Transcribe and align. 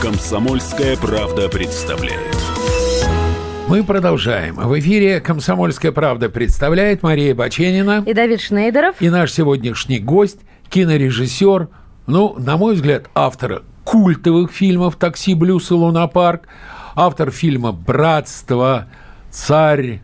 Комсомольская 0.00 0.96
правда 0.96 1.50
представляет. 1.50 2.34
Мы 3.68 3.84
продолжаем. 3.84 4.54
В 4.54 4.80
эфире 4.80 5.20
«Комсомольская 5.20 5.92
правда» 5.92 6.30
представляет 6.30 7.02
Мария 7.02 7.34
Баченина. 7.34 8.02
И 8.06 8.14
Давид 8.14 8.40
Шнейдеров. 8.40 8.96
И 9.00 9.10
наш 9.10 9.30
сегодняшний 9.30 9.98
гость, 9.98 10.40
кинорежиссер, 10.70 11.68
ну, 12.06 12.34
на 12.38 12.56
мой 12.56 12.74
взгляд, 12.74 13.10
автор 13.14 13.64
культовых 13.84 14.50
фильмов 14.50 14.96
«Такси, 14.96 15.34
блюз 15.34 15.70
и 15.70 15.74
лунопарк», 15.74 16.48
автор 16.94 17.30
фильма 17.30 17.72
«Братство», 17.72 18.88
«Царь», 19.30 20.00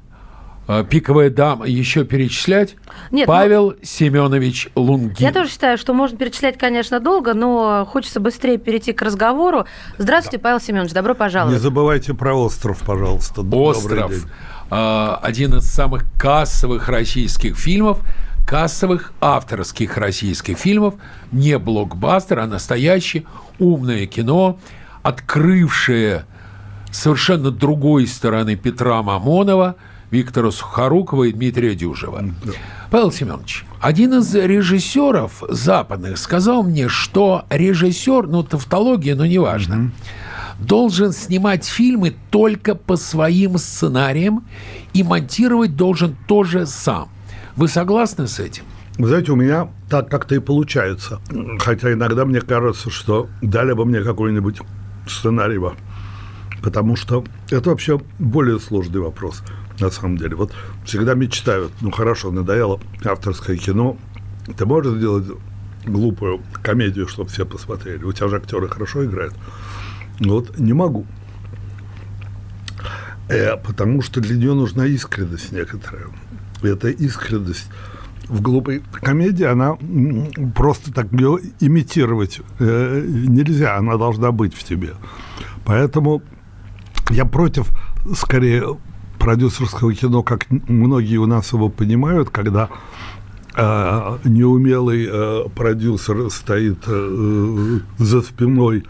пиковая 0.90 1.30
дама, 1.30 1.66
еще 1.66 2.04
перечислять? 2.04 2.76
Нет, 3.10 3.26
Павел 3.26 3.70
ну, 3.70 3.76
Семенович 3.82 4.68
Лунгин. 4.74 5.16
Я 5.18 5.32
тоже 5.32 5.50
считаю, 5.50 5.78
что 5.78 5.94
можно 5.94 6.16
перечислять, 6.16 6.58
конечно, 6.58 7.00
долго, 7.00 7.32
но 7.34 7.86
хочется 7.90 8.20
быстрее 8.20 8.58
перейти 8.58 8.92
к 8.92 9.00
разговору. 9.00 9.64
Здравствуйте, 9.96 10.38
да. 10.38 10.42
Павел 10.42 10.60
Семенович, 10.60 10.92
добро 10.92 11.14
пожаловать. 11.14 11.54
Не 11.56 11.60
забывайте 11.60 12.12
про 12.14 12.34
остров, 12.34 12.82
пожалуйста. 12.84 13.40
Остров. 13.40 14.12
Э, 14.70 15.16
один 15.22 15.54
из 15.54 15.64
самых 15.64 16.04
кассовых 16.18 16.88
российских 16.88 17.56
фильмов, 17.56 18.00
кассовых 18.46 19.12
авторских 19.20 19.96
российских 19.96 20.58
фильмов, 20.58 20.94
не 21.32 21.58
блокбастер, 21.58 22.40
а 22.40 22.46
настоящее 22.46 23.24
умное 23.58 24.06
кино, 24.06 24.58
открывшее 25.02 26.24
совершенно 26.90 27.50
другой 27.50 28.06
стороны 28.06 28.56
Петра 28.56 29.02
Мамонова, 29.02 29.76
Виктора 30.10 30.50
Сухорукова 30.50 31.24
и 31.24 31.32
Дмитрия 31.32 31.74
Дюжева. 31.74 32.24
Да. 32.44 32.52
Павел 32.90 33.12
Семенович, 33.12 33.64
один 33.80 34.14
из 34.14 34.34
режиссеров 34.34 35.42
западных 35.48 36.16
сказал 36.18 36.62
мне, 36.62 36.88
что 36.88 37.44
режиссер, 37.50 38.26
ну, 38.26 38.42
тавтология, 38.42 39.14
но 39.14 39.26
неважно, 39.26 39.76
угу. 39.76 39.90
должен 40.60 41.12
снимать 41.12 41.66
фильмы 41.66 42.14
только 42.30 42.74
по 42.74 42.96
своим 42.96 43.58
сценариям 43.58 44.44
и 44.94 45.02
монтировать 45.02 45.76
должен 45.76 46.16
тоже 46.26 46.66
сам. 46.66 47.10
Вы 47.56 47.68
согласны 47.68 48.26
с 48.26 48.38
этим? 48.38 48.64
Вы 48.96 49.08
знаете, 49.08 49.32
у 49.32 49.36
меня 49.36 49.68
так 49.88 50.10
как-то 50.10 50.34
и 50.34 50.38
получается. 50.38 51.20
Хотя 51.60 51.92
иногда 51.92 52.24
мне 52.24 52.40
кажется, 52.40 52.90
что 52.90 53.28
дали 53.42 53.72
бы 53.72 53.84
мне 53.84 54.00
какой-нибудь 54.00 54.60
сценарий 55.06 55.58
бы 55.58 55.74
потому 56.62 56.96
что 56.96 57.24
это 57.50 57.70
вообще 57.70 58.00
более 58.18 58.58
сложный 58.58 59.00
вопрос, 59.00 59.42
на 59.80 59.90
самом 59.90 60.16
деле. 60.16 60.36
Вот 60.36 60.52
всегда 60.84 61.14
мечтают, 61.14 61.72
ну 61.80 61.90
хорошо, 61.90 62.30
надоело 62.30 62.80
авторское 63.04 63.56
кино, 63.56 63.96
ты 64.56 64.66
можешь 64.66 64.96
сделать 64.96 65.26
глупую 65.84 66.40
комедию, 66.62 67.08
чтобы 67.08 67.30
все 67.30 67.44
посмотрели? 67.46 68.04
У 68.04 68.12
тебя 68.12 68.28
же 68.28 68.36
актеры 68.36 68.68
хорошо 68.68 69.04
играют. 69.04 69.34
Вот 70.20 70.58
не 70.58 70.72
могу. 70.72 71.06
Э, 73.28 73.56
потому 73.56 74.02
что 74.02 74.20
для 74.20 74.36
нее 74.36 74.54
нужна 74.54 74.86
искренность 74.86 75.52
некоторая. 75.52 76.06
И 76.62 76.66
эта 76.66 76.88
искренность 76.88 77.68
в 78.28 78.40
глупой 78.40 78.82
комедии, 79.00 79.44
она 79.44 79.76
просто 80.54 80.92
так 80.92 81.12
ее 81.12 81.38
имитировать 81.60 82.40
э, 82.58 83.04
нельзя, 83.06 83.76
она 83.76 83.96
должна 83.96 84.32
быть 84.32 84.54
в 84.54 84.64
тебе. 84.64 84.94
Поэтому 85.64 86.22
я 87.10 87.24
против, 87.24 87.70
скорее, 88.14 88.76
продюсерского 89.18 89.94
кино, 89.94 90.22
как 90.22 90.46
многие 90.50 91.16
у 91.16 91.26
нас 91.26 91.52
его 91.52 91.68
понимают, 91.68 92.30
когда 92.30 92.68
э, 93.56 94.18
неумелый 94.24 95.08
э, 95.10 95.48
продюсер 95.54 96.30
стоит 96.30 96.78
э, 96.86 97.80
за 97.98 98.22
спиной 98.22 98.84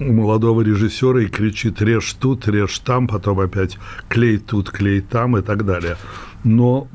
молодого 0.00 0.62
режиссера 0.62 1.22
и 1.22 1.26
кричит 1.26 1.80
«режь 1.82 2.12
тут, 2.14 2.48
режь 2.48 2.78
там», 2.80 3.06
потом 3.06 3.38
опять 3.40 3.78
«клей 4.08 4.38
тут, 4.38 4.70
клей 4.70 5.00
там» 5.00 5.36
и 5.36 5.42
так 5.42 5.64
далее. 5.64 5.96
Но, 6.42 6.88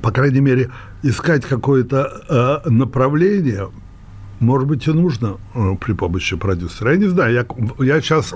по 0.00 0.10
крайней 0.10 0.40
мере, 0.40 0.70
искать 1.02 1.44
какое-то 1.44 2.62
э, 2.64 2.70
направление– 2.70 3.70
может 4.44 4.68
быть, 4.68 4.86
и 4.86 4.92
нужно 4.92 5.36
э, 5.54 5.74
при 5.80 5.92
помощи 5.94 6.36
продюсера. 6.36 6.92
Я 6.92 6.98
не 6.98 7.06
знаю, 7.06 7.34
я, 7.34 7.46
я 7.84 8.00
сейчас 8.00 8.34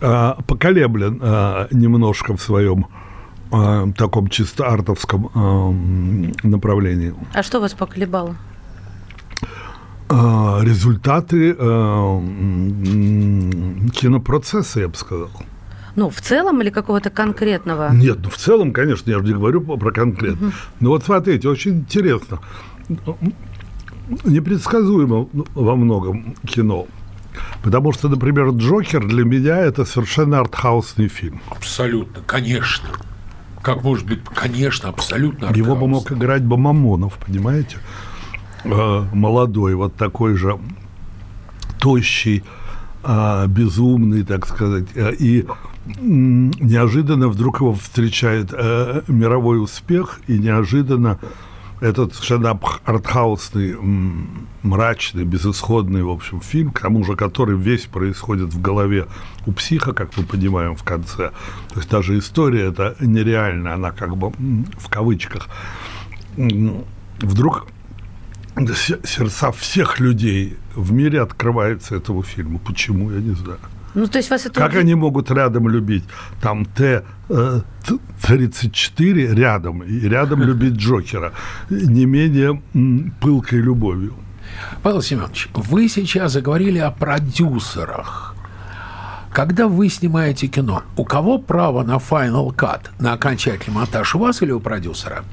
э, 0.00 0.32
поколеблен 0.46 1.18
э, 1.22 1.68
немножко 1.70 2.36
в 2.36 2.42
своем 2.42 2.86
э, 3.52 3.92
таком 3.96 4.28
чисто 4.28 4.66
артовском 4.66 5.30
э, 5.34 6.46
направлении. 6.46 7.14
А 7.34 7.42
что 7.42 7.60
вас 7.60 7.74
поколебало? 7.74 8.36
Э, 10.08 10.60
результаты 10.62 11.56
э, 11.58 12.20
кинопроцесса, 13.92 14.80
я 14.80 14.88
бы 14.88 14.96
сказал. 14.96 15.30
Ну, 15.96 16.10
в 16.10 16.20
целом 16.20 16.60
или 16.60 16.70
какого-то 16.70 17.08
конкретного? 17.08 17.90
Нет, 17.92 18.18
ну 18.22 18.28
в 18.28 18.36
целом, 18.36 18.72
конечно, 18.72 19.10
я 19.10 19.18
же 19.18 19.24
не 19.24 19.32
говорю 19.32 19.62
про 19.62 19.90
конкретно. 19.92 20.48
Угу. 20.48 20.56
Но 20.80 20.90
вот 20.90 21.04
смотрите, 21.04 21.48
очень 21.48 21.78
интересно 21.78 22.38
непредсказуемо 24.24 25.28
во 25.54 25.76
многом 25.76 26.34
кино. 26.46 26.86
Потому 27.62 27.92
что, 27.92 28.08
например, 28.08 28.48
«Джокер» 28.50 29.06
для 29.06 29.24
меня 29.24 29.58
это 29.58 29.84
совершенно 29.84 30.38
артхаусный 30.40 31.08
фильм. 31.08 31.40
Абсолютно, 31.50 32.22
конечно. 32.26 32.88
Как 33.62 33.82
может 33.82 34.06
быть, 34.06 34.20
конечно, 34.24 34.88
абсолютно 34.88 35.48
артхаусный. 35.48 35.62
Его 35.62 35.76
бы 35.76 35.88
мог 35.88 36.12
играть 36.12 36.42
бы 36.44 36.56
Мамонов, 36.56 37.18
понимаете? 37.26 37.78
Э, 38.64 39.04
молодой, 39.12 39.74
вот 39.74 39.94
такой 39.94 40.36
же 40.36 40.58
тощий, 41.78 42.42
э, 43.04 43.46
безумный, 43.48 44.24
так 44.24 44.46
сказать. 44.46 44.86
Э, 44.94 45.12
и 45.12 45.46
неожиданно 46.00 47.28
вдруг 47.28 47.60
его 47.60 47.74
встречает 47.74 48.50
мировой 48.52 49.62
успех, 49.62 50.20
и 50.26 50.36
неожиданно 50.36 51.20
этот 51.80 52.14
совершенно 52.14 52.58
артхаусный, 52.84 53.76
мрачный, 54.62 55.24
безысходный, 55.24 56.02
в 56.02 56.10
общем, 56.10 56.40
фильм, 56.40 56.70
к 56.72 56.80
тому 56.80 57.04
же 57.04 57.16
который 57.16 57.56
весь 57.56 57.86
происходит 57.86 58.54
в 58.54 58.60
голове 58.60 59.06
у 59.46 59.52
психа, 59.52 59.92
как 59.92 60.16
мы 60.16 60.24
понимаем 60.24 60.74
в 60.74 60.82
конце. 60.82 61.30
То 61.70 61.76
есть 61.76 61.90
даже 61.90 62.18
история 62.18 62.68
это 62.70 62.96
нереальная, 63.00 63.74
она 63.74 63.90
как 63.92 64.16
бы 64.16 64.32
в 64.78 64.88
кавычках. 64.88 65.48
Вдруг 66.36 67.66
сердца 69.04 69.52
всех 69.52 70.00
людей 70.00 70.56
в 70.74 70.92
мире 70.92 71.20
открывается 71.20 71.96
этому 71.96 72.22
фильму. 72.22 72.58
Почему, 72.58 73.10
я 73.10 73.20
не 73.20 73.34
знаю. 73.34 73.58
Ну, 73.96 74.06
то 74.06 74.18
есть 74.18 74.30
вас 74.30 74.44
это... 74.44 74.60
Как 74.60 74.76
они 74.76 74.94
могут 74.94 75.30
рядом 75.30 75.70
любить? 75.70 76.04
Там 76.42 76.66
Т-34 76.66 79.34
рядом, 79.34 79.82
и 79.82 80.00
рядом 80.00 80.42
любить 80.48 80.74
Джокера. 80.74 81.32
Не 81.70 82.04
менее 82.04 82.60
пылкой 83.22 83.60
любовью. 83.60 84.12
Павел 84.82 85.00
Семенович, 85.00 85.48
вы 85.54 85.88
сейчас 85.88 86.32
заговорили 86.32 86.78
о 86.78 86.90
продюсерах. 86.90 88.34
Когда 89.32 89.66
вы 89.66 89.88
снимаете 89.88 90.48
кино, 90.48 90.82
у 90.96 91.04
кого 91.04 91.38
право 91.38 91.82
на 91.82 91.96
final 91.96 92.54
cut, 92.54 92.90
на 92.98 93.14
окончательный 93.14 93.76
монтаж, 93.76 94.14
у 94.14 94.18
вас 94.18 94.42
или 94.42 94.52
у 94.52 94.60
продюсера? 94.60 95.24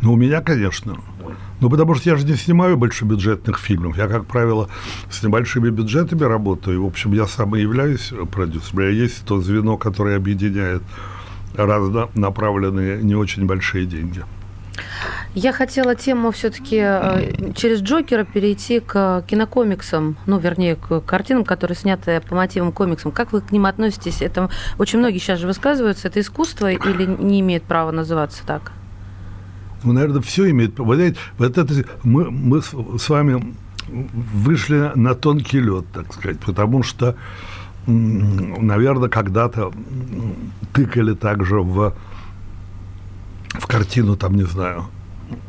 Ну, 0.00 0.14
у 0.14 0.16
меня, 0.16 0.40
конечно. 0.40 0.96
Ну, 1.62 1.70
потому 1.70 1.94
что 1.94 2.10
я 2.10 2.16
же 2.16 2.26
не 2.26 2.34
снимаю 2.34 2.76
большебюджетных 2.76 3.56
фильмов. 3.60 3.96
Я, 3.96 4.08
как 4.08 4.26
правило, 4.26 4.68
с 5.08 5.22
небольшими 5.22 5.70
бюджетами 5.70 6.24
работаю. 6.24 6.82
В 6.82 6.86
общем, 6.86 7.12
я 7.12 7.28
сам 7.28 7.54
и 7.54 7.60
являюсь 7.60 8.12
продюсером. 8.32 8.78
У 8.78 8.80
меня 8.80 8.88
есть 8.90 9.24
то 9.24 9.40
звено, 9.40 9.76
которое 9.76 10.16
объединяет 10.16 10.82
разнонаправленные 11.54 13.00
не 13.04 13.14
очень 13.14 13.46
большие 13.46 13.86
деньги. 13.86 14.24
Я 15.36 15.52
хотела 15.52 15.94
тему 15.94 16.32
все-таки 16.32 16.80
э, 16.82 17.52
через 17.54 17.80
Джокера 17.80 18.24
перейти 18.24 18.80
к 18.80 19.24
кинокомиксам, 19.28 20.16
ну, 20.26 20.38
вернее, 20.40 20.74
к 20.74 21.00
картинам, 21.02 21.44
которые 21.44 21.76
сняты 21.76 22.20
по 22.28 22.34
мотивам 22.34 22.72
комиксам. 22.72 23.12
Как 23.12 23.32
вы 23.32 23.40
к 23.40 23.52
ним 23.52 23.66
относитесь? 23.66 24.20
Это 24.20 24.50
очень 24.80 24.98
многие 24.98 25.18
сейчас 25.18 25.38
же 25.38 25.46
высказываются. 25.46 26.08
Это 26.08 26.18
искусство 26.18 26.72
или 26.72 27.06
не 27.06 27.38
имеет 27.38 27.62
права 27.62 27.92
называться 27.92 28.42
так? 28.44 28.72
Ну, 29.84 29.92
наверное, 29.92 30.20
все 30.20 30.50
имеет... 30.50 30.78
Вы 30.78 30.94
знаете, 30.96 31.18
вот 31.38 31.58
это, 31.58 31.84
мы, 32.02 32.30
мы 32.30 32.62
с 32.62 33.08
вами 33.08 33.54
вышли 33.88 34.92
на 34.94 35.14
тонкий 35.14 35.60
лед, 35.60 35.86
так 35.92 36.12
сказать, 36.12 36.38
потому 36.40 36.82
что, 36.82 37.16
наверное, 37.86 39.08
когда-то 39.08 39.72
тыкали 40.72 41.14
также 41.14 41.60
в, 41.60 41.94
в 43.54 43.66
картину, 43.66 44.16
там, 44.16 44.36
не 44.36 44.44
знаю, 44.44 44.84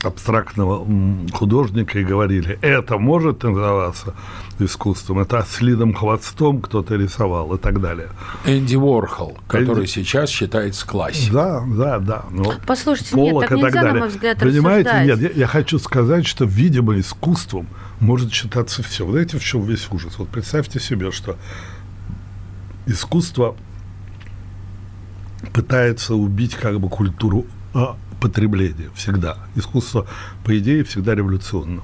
абстрактного 0.03 0.87
художника 1.33 1.99
и 1.99 2.03
говорили, 2.03 2.57
это 2.61 2.97
может 2.97 3.43
называться 3.43 4.13
искусством, 4.59 5.19
это 5.19 5.45
следом 5.47 5.93
хвостом 5.93 6.61
кто-то 6.61 6.95
рисовал 6.95 7.53
и 7.55 7.57
так 7.57 7.81
далее. 7.81 8.09
Энди 8.45 8.75
Уорхол, 8.75 9.37
который 9.47 9.81
Энди... 9.81 9.89
сейчас 9.89 10.29
считается 10.29 10.85
классиком. 10.85 11.33
Да, 11.33 11.63
да, 11.67 11.99
да. 11.99 12.25
Но 12.31 12.53
Послушайте, 12.65 13.15
нет, 13.15 13.39
так 13.39 13.51
нельзя, 13.51 13.71
так 13.71 13.93
на 13.93 13.99
мой 13.99 14.07
взгляд, 14.09 14.39
Понимаете, 14.39 14.89
рассуждать. 14.89 15.19
нет, 15.21 15.35
я, 15.35 15.39
я 15.41 15.47
хочу 15.47 15.79
сказать, 15.79 16.25
что, 16.25 16.45
видимо, 16.45 16.99
искусством 16.99 17.67
может 17.99 18.31
считаться 18.31 18.83
все. 18.83 19.05
Вы 19.05 19.13
знаете, 19.13 19.37
в 19.37 19.43
чем 19.43 19.63
весь 19.63 19.87
ужас? 19.91 20.17
Вот 20.17 20.29
представьте 20.29 20.79
себе, 20.79 21.11
что 21.11 21.37
искусство 22.85 23.55
пытается 25.53 26.15
убить 26.15 26.55
как 26.55 26.79
бы 26.79 26.89
культуру 26.89 27.45
а, 27.73 27.97
потребления 28.23 28.89
всегда. 28.95 29.37
Искусство, 29.55 30.05
по 30.45 30.57
идее, 30.57 30.83
всегда 30.85 31.13
революционно. 31.13 31.81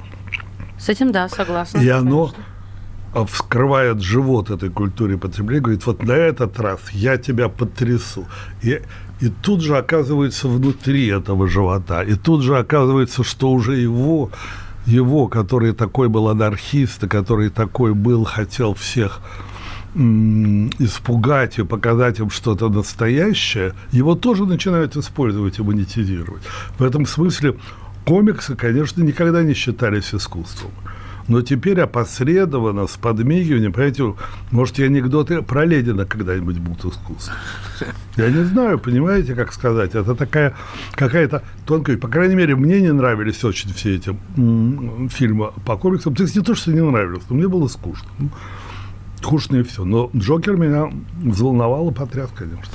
С 0.79 0.87
этим, 0.87 1.11
да, 1.11 1.27
согласна. 1.27 1.79
И 1.79 1.89
оно 1.89 2.27
конечно. 2.27 3.25
вскрывает 3.25 4.01
живот 4.01 4.49
этой 4.49 4.69
культуре 4.69 5.17
потребления, 5.17 5.61
говорит, 5.61 5.85
вот 5.85 6.03
на 6.03 6.13
этот 6.13 6.57
раз 6.59 6.79
я 6.91 7.17
тебя 7.17 7.49
потрясу. 7.49 8.25
И, 8.61 8.81
и 9.19 9.29
тут 9.41 9.61
же 9.61 9.77
оказывается 9.77 10.47
внутри 10.47 11.07
этого 11.07 11.49
живота, 11.49 12.03
и 12.03 12.15
тут 12.15 12.41
же 12.41 12.57
оказывается, 12.57 13.25
что 13.25 13.51
уже 13.51 13.75
его, 13.75 14.31
его, 14.85 15.27
который 15.27 15.73
такой 15.73 16.07
был 16.07 16.29
анархист, 16.29 17.05
который 17.09 17.49
такой 17.49 17.93
был, 17.93 18.23
хотел 18.23 18.73
всех 18.73 19.19
испугать 19.95 21.59
и 21.59 21.63
показать 21.63 22.19
им 22.19 22.29
что-то 22.29 22.69
настоящее, 22.69 23.73
его 23.91 24.15
тоже 24.15 24.45
начинают 24.45 24.95
использовать 24.95 25.59
и 25.59 25.63
монетизировать. 25.63 26.43
В 26.77 26.83
этом 26.83 27.05
смысле 27.05 27.55
комиксы, 28.05 28.55
конечно, 28.55 29.01
никогда 29.01 29.43
не 29.43 29.53
считались 29.53 30.13
искусством. 30.13 30.71
Но 31.27 31.43
теперь 31.43 31.79
опосредованно, 31.79 32.87
с 32.87 32.97
подмигиванием, 32.97 33.71
понимаете, 33.71 34.15
может, 34.49 34.79
и 34.79 34.83
анекдоты 34.83 35.43
про 35.43 35.63
Ленина 35.63 36.05
когда-нибудь 36.05 36.57
будут 36.57 36.93
искусством. 36.93 37.35
Я 38.17 38.31
не 38.31 38.43
знаю, 38.45 38.79
понимаете, 38.79 39.35
как 39.35 39.53
сказать. 39.53 39.93
Это 39.93 40.15
такая 40.15 40.55
какая-то 40.93 41.43
тонкая... 41.67 41.97
По 41.97 42.07
крайней 42.07 42.33
мере, 42.33 42.55
мне 42.55 42.81
не 42.81 42.91
нравились 42.91 43.43
очень 43.43 43.71
все 43.73 43.95
эти 43.95 44.15
фильмы 45.13 45.51
по 45.65 45.77
комиксам. 45.77 46.15
То 46.15 46.23
есть 46.23 46.35
не 46.35 46.41
то, 46.41 46.55
что 46.55 46.71
не 46.71 46.81
нравилось, 46.81 47.23
но 47.29 47.35
мне 47.35 47.47
было 47.47 47.67
скучно 47.67 48.07
скучно 49.21 49.57
и 49.57 49.63
все. 49.63 49.83
Но 49.83 50.09
Джокер 50.15 50.55
меня 50.55 50.91
взволновал 51.23 51.89
и 51.89 51.93
потряс, 51.93 52.29
конечно. 52.35 52.73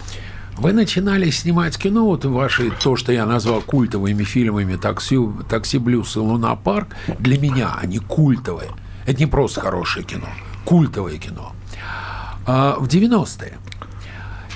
Вы 0.57 0.73
начинали 0.73 1.31
снимать 1.31 1.77
кино, 1.77 2.07
вот 2.07 2.25
ваши, 2.25 2.71
то, 2.71 2.95
что 2.97 3.13
я 3.13 3.27
назвал 3.27 3.61
культовыми 3.61 4.23
фильмами 4.23 4.77
«Такси, 4.77 5.19
«Такси 5.49 5.79
Блюз» 5.79 6.15
и 6.15 6.21
«Луна 6.21 6.55
Парк», 6.55 6.89
для 7.19 7.39
меня 7.39 7.75
они 7.75 7.99
культовые. 7.99 8.71
Это 9.05 9.19
не 9.19 9.27
просто 9.27 9.61
хорошее 9.61 10.05
кино, 10.05 10.29
культовое 10.65 11.19
кино. 11.19 11.53
А 12.47 12.77
в 12.79 12.87
90-е 12.87 13.59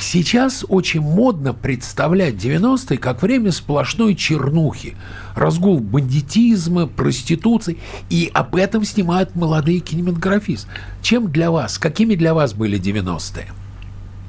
Сейчас 0.00 0.64
очень 0.68 1.00
модно 1.00 1.52
представлять 1.52 2.34
90-е 2.34 2.98
как 2.98 3.22
время 3.22 3.50
сплошной 3.50 4.14
чернухи, 4.14 4.96
разгул 5.34 5.80
бандитизма, 5.80 6.86
проституции, 6.86 7.78
и 8.08 8.30
об 8.32 8.54
этом 8.54 8.84
снимают 8.84 9.34
молодые 9.34 9.80
кинематографисты. 9.80 10.68
Чем 11.02 11.30
для 11.30 11.50
вас, 11.50 11.78
какими 11.78 12.14
для 12.14 12.32
вас 12.32 12.54
были 12.54 12.80
90-е? 12.80 13.48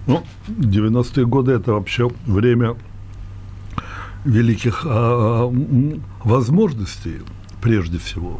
Ну, 0.08 0.24
90-е 0.48 1.26
годы– 1.28 1.52
это 1.54 1.74
вообще 1.74 2.10
время 2.26 2.76
великих 4.26 4.84
а, 4.86 5.54
возможностей, 6.24 7.20
прежде 7.62 8.00
всего. 8.00 8.40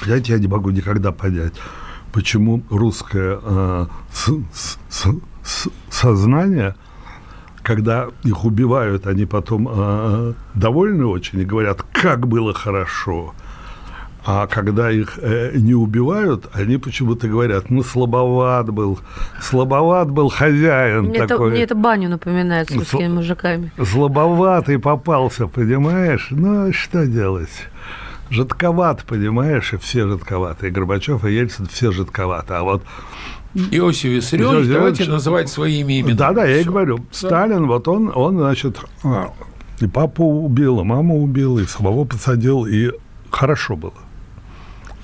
Понимаете, 0.00 0.32
я 0.32 0.38
не 0.40 0.48
могу 0.48 0.70
никогда 0.70 1.12
понять– 1.12 1.54
почему 2.12 2.62
русское 2.70 3.38
э, 3.42 3.86
с, 4.12 4.30
с, 4.52 4.78
с, 5.42 5.68
сознание, 5.90 6.74
когда 7.62 8.08
их 8.24 8.44
убивают, 8.44 9.06
они 9.06 9.26
потом 9.26 9.68
э, 9.70 10.32
довольны 10.54 11.06
очень 11.06 11.40
и 11.40 11.44
говорят, 11.44 11.82
как 11.92 12.26
было 12.26 12.54
хорошо. 12.54 13.34
А 14.28 14.48
когда 14.48 14.90
их 14.90 15.20
э, 15.22 15.52
не 15.54 15.74
убивают, 15.74 16.48
они 16.52 16.78
почему-то 16.78 17.28
говорят, 17.28 17.70
ну, 17.70 17.84
слабоват 17.84 18.70
был, 18.70 18.98
слабоват 19.40 20.10
был 20.10 20.28
хозяин 20.30 21.04
мне 21.04 21.26
такой. 21.26 21.46
Это, 21.46 21.54
мне 21.54 21.62
это 21.62 21.74
баню 21.76 22.08
напоминает 22.08 22.68
с 22.68 22.74
русскими 22.74 23.06
мужиками. 23.06 23.70
Слабоватый 23.80 24.80
попался, 24.80 25.46
понимаешь? 25.46 26.26
Ну, 26.30 26.72
что 26.72 27.06
делать? 27.06 27.68
Жидковат, 28.30 29.04
понимаешь, 29.04 29.72
и 29.72 29.76
все 29.76 30.08
жидковаты. 30.08 30.68
И 30.68 30.70
Горбачев, 30.70 31.24
и 31.24 31.32
Ельцин 31.32 31.66
все 31.66 31.92
жидковаты. 31.92 32.54
А 32.54 32.62
вот 32.62 32.82
Иосиф 33.54 34.10
Виссарионович, 34.10 34.68
давайте 34.68 35.04
называть 35.06 35.48
своими 35.48 36.00
именами. 36.00 36.16
Да-да, 36.16 36.44
я 36.44 36.60
и 36.60 36.64
говорю. 36.64 36.98
Да. 36.98 37.04
Сталин, 37.10 37.66
вот 37.66 37.88
он, 37.88 38.12
он, 38.14 38.36
значит, 38.36 38.78
а, 39.02 39.32
и 39.80 39.86
папу 39.86 40.24
убил, 40.24 40.80
и 40.80 40.84
маму 40.84 41.22
убил, 41.22 41.58
и 41.58 41.66
самого 41.66 42.04
посадил, 42.04 42.66
и 42.66 42.90
хорошо 43.30 43.76
было. 43.76 43.94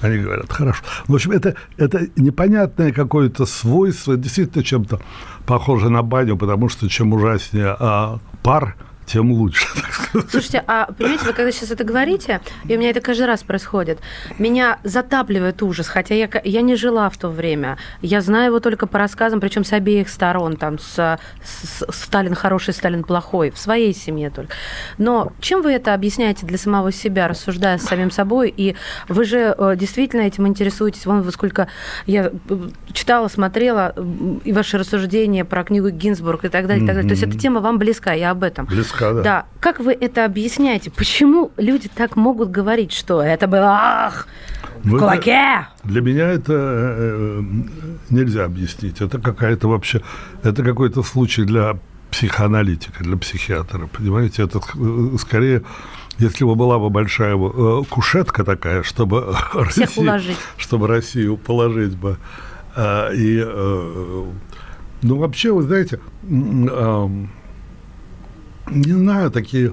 Они 0.00 0.18
говорят, 0.18 0.52
хорошо. 0.52 0.82
В 1.06 1.14
общем, 1.14 1.30
это, 1.30 1.54
это 1.76 2.08
непонятное 2.16 2.92
какое-то 2.92 3.46
свойство, 3.46 4.16
действительно 4.16 4.64
чем-то 4.64 5.00
похоже 5.46 5.90
на 5.90 6.02
баню, 6.02 6.36
потому 6.36 6.68
что 6.68 6.88
чем 6.88 7.12
ужаснее 7.12 7.76
а, 7.78 8.18
пар– 8.42 8.76
тем 9.06 9.32
лучше. 9.32 9.66
Слушайте, 10.30 10.62
а 10.66 10.86
понимаете, 10.86 11.26
вы 11.26 11.32
когда 11.32 11.50
сейчас 11.52 11.70
это 11.70 11.84
говорите, 11.84 12.40
и 12.66 12.76
у 12.76 12.78
меня 12.78 12.90
это 12.90 13.00
каждый 13.00 13.26
раз 13.26 13.42
происходит, 13.42 13.98
меня 14.38 14.78
затапливает 14.84 15.62
ужас, 15.62 15.88
хотя 15.88 16.14
я, 16.14 16.28
я 16.44 16.62
не 16.62 16.76
жила 16.76 17.08
в 17.10 17.16
то 17.16 17.28
время. 17.28 17.78
Я 18.00 18.20
знаю 18.20 18.46
его 18.46 18.60
только 18.60 18.86
по 18.86 18.98
рассказам, 18.98 19.40
причем 19.40 19.64
с 19.64 19.72
обеих 19.72 20.08
сторон, 20.08 20.56
там, 20.56 20.78
с, 20.78 21.18
с, 21.42 21.86
Сталин 21.90 22.34
хороший, 22.34 22.74
Сталин 22.74 23.04
плохой, 23.04 23.50
в 23.50 23.58
своей 23.58 23.94
семье 23.94 24.30
только. 24.30 24.54
Но 24.98 25.32
чем 25.40 25.62
вы 25.62 25.72
это 25.72 25.94
объясняете 25.94 26.46
для 26.46 26.58
самого 26.58 26.92
себя, 26.92 27.28
рассуждая 27.28 27.78
с 27.78 27.82
самим 27.82 28.10
собой? 28.10 28.52
И 28.56 28.76
вы 29.08 29.24
же 29.24 29.54
э, 29.56 29.76
действительно 29.76 30.22
этим 30.22 30.46
интересуетесь. 30.46 31.06
Вон, 31.06 31.22
вы 31.22 31.32
сколько 31.32 31.68
я 32.06 32.30
э, 32.48 32.68
читала, 32.92 33.28
смотрела, 33.28 33.94
и 34.44 34.52
ваши 34.52 34.78
рассуждения 34.78 35.44
про 35.44 35.64
книгу 35.64 35.90
Гинзбург 35.90 36.44
и 36.44 36.48
так 36.48 36.66
далее, 36.66 36.84
и 36.84 36.86
так 36.86 36.96
далее. 36.96 37.08
То 37.08 37.14
есть 37.14 37.22
эта 37.22 37.38
тема 37.38 37.60
вам 37.60 37.78
близка, 37.78 38.12
я 38.12 38.30
об 38.30 38.42
этом. 38.42 38.66
Близка 38.66 38.91
языка, 38.92 39.12
да. 39.12 39.22
Да. 39.22 39.46
Как 39.60 39.80
вы 39.80 39.92
это 39.92 40.24
объясняете? 40.24 40.90
Почему 40.90 41.52
люди 41.56 41.88
так 41.94 42.16
могут 42.16 42.50
говорить, 42.50 42.92
что 42.92 43.22
это 43.22 43.46
было 43.46 43.68
ах, 43.70 44.26
в 44.84 44.98
кулаке? 44.98 45.66
для 45.84 46.00
меня 46.00 46.28
это 46.28 46.52
э, 46.52 47.40
э, 47.40 47.42
нельзя 48.10 48.44
объяснить. 48.44 49.00
Это 49.00 49.18
какая-то 49.18 49.68
вообще, 49.68 50.02
это 50.42 50.62
какой-то 50.62 51.02
случай 51.02 51.44
для 51.44 51.78
психоаналитика, 52.10 53.02
для 53.02 53.16
психиатра, 53.16 53.86
понимаете? 53.86 54.42
Это 54.42 54.60
э, 54.74 55.16
скорее 55.18 55.62
если 56.18 56.44
бы 56.44 56.54
была 56.54 56.78
бы 56.78 56.90
большая 56.90 57.36
э, 57.36 57.82
кушетка 57.88 58.44
такая, 58.44 58.82
чтобы 58.82 59.34
Всех 59.70 59.88
Россию, 59.88 60.08
уложить. 60.08 60.36
чтобы 60.56 60.86
Россию 60.86 61.36
положить 61.36 61.96
бы. 61.96 62.18
Э, 62.76 63.14
и, 63.14 63.42
э, 63.44 64.24
ну, 65.02 65.16
вообще, 65.16 65.52
вы 65.52 65.62
знаете, 65.62 66.00
э, 66.22 67.08
не 68.74 68.92
знаю, 68.92 69.30
такие 69.30 69.72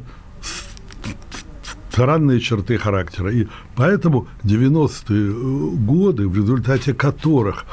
странные 1.91 2.39
черты 2.39 2.77
характера. 2.77 3.31
И 3.31 3.47
поэтому 3.75 4.27
90-е 4.43 5.31
э, 5.31 5.75
годы, 5.75 6.27
в 6.27 6.35
результате 6.35 6.93
которых 6.93 7.65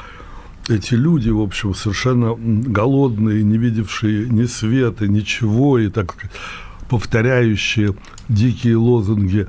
эти 0.67 0.95
люди, 0.95 1.29
в 1.29 1.39
общем, 1.39 1.73
совершенно 1.73 2.35
голодные, 2.35 3.43
не 3.43 3.57
видевшие 3.57 4.27
ни 4.29 4.45
света, 4.45 5.07
ничего, 5.07 5.79
и 5.79 5.89
так 5.89 6.15
повторяющие 6.89 7.95
дикие 8.27 8.75
лозунги 8.75 9.47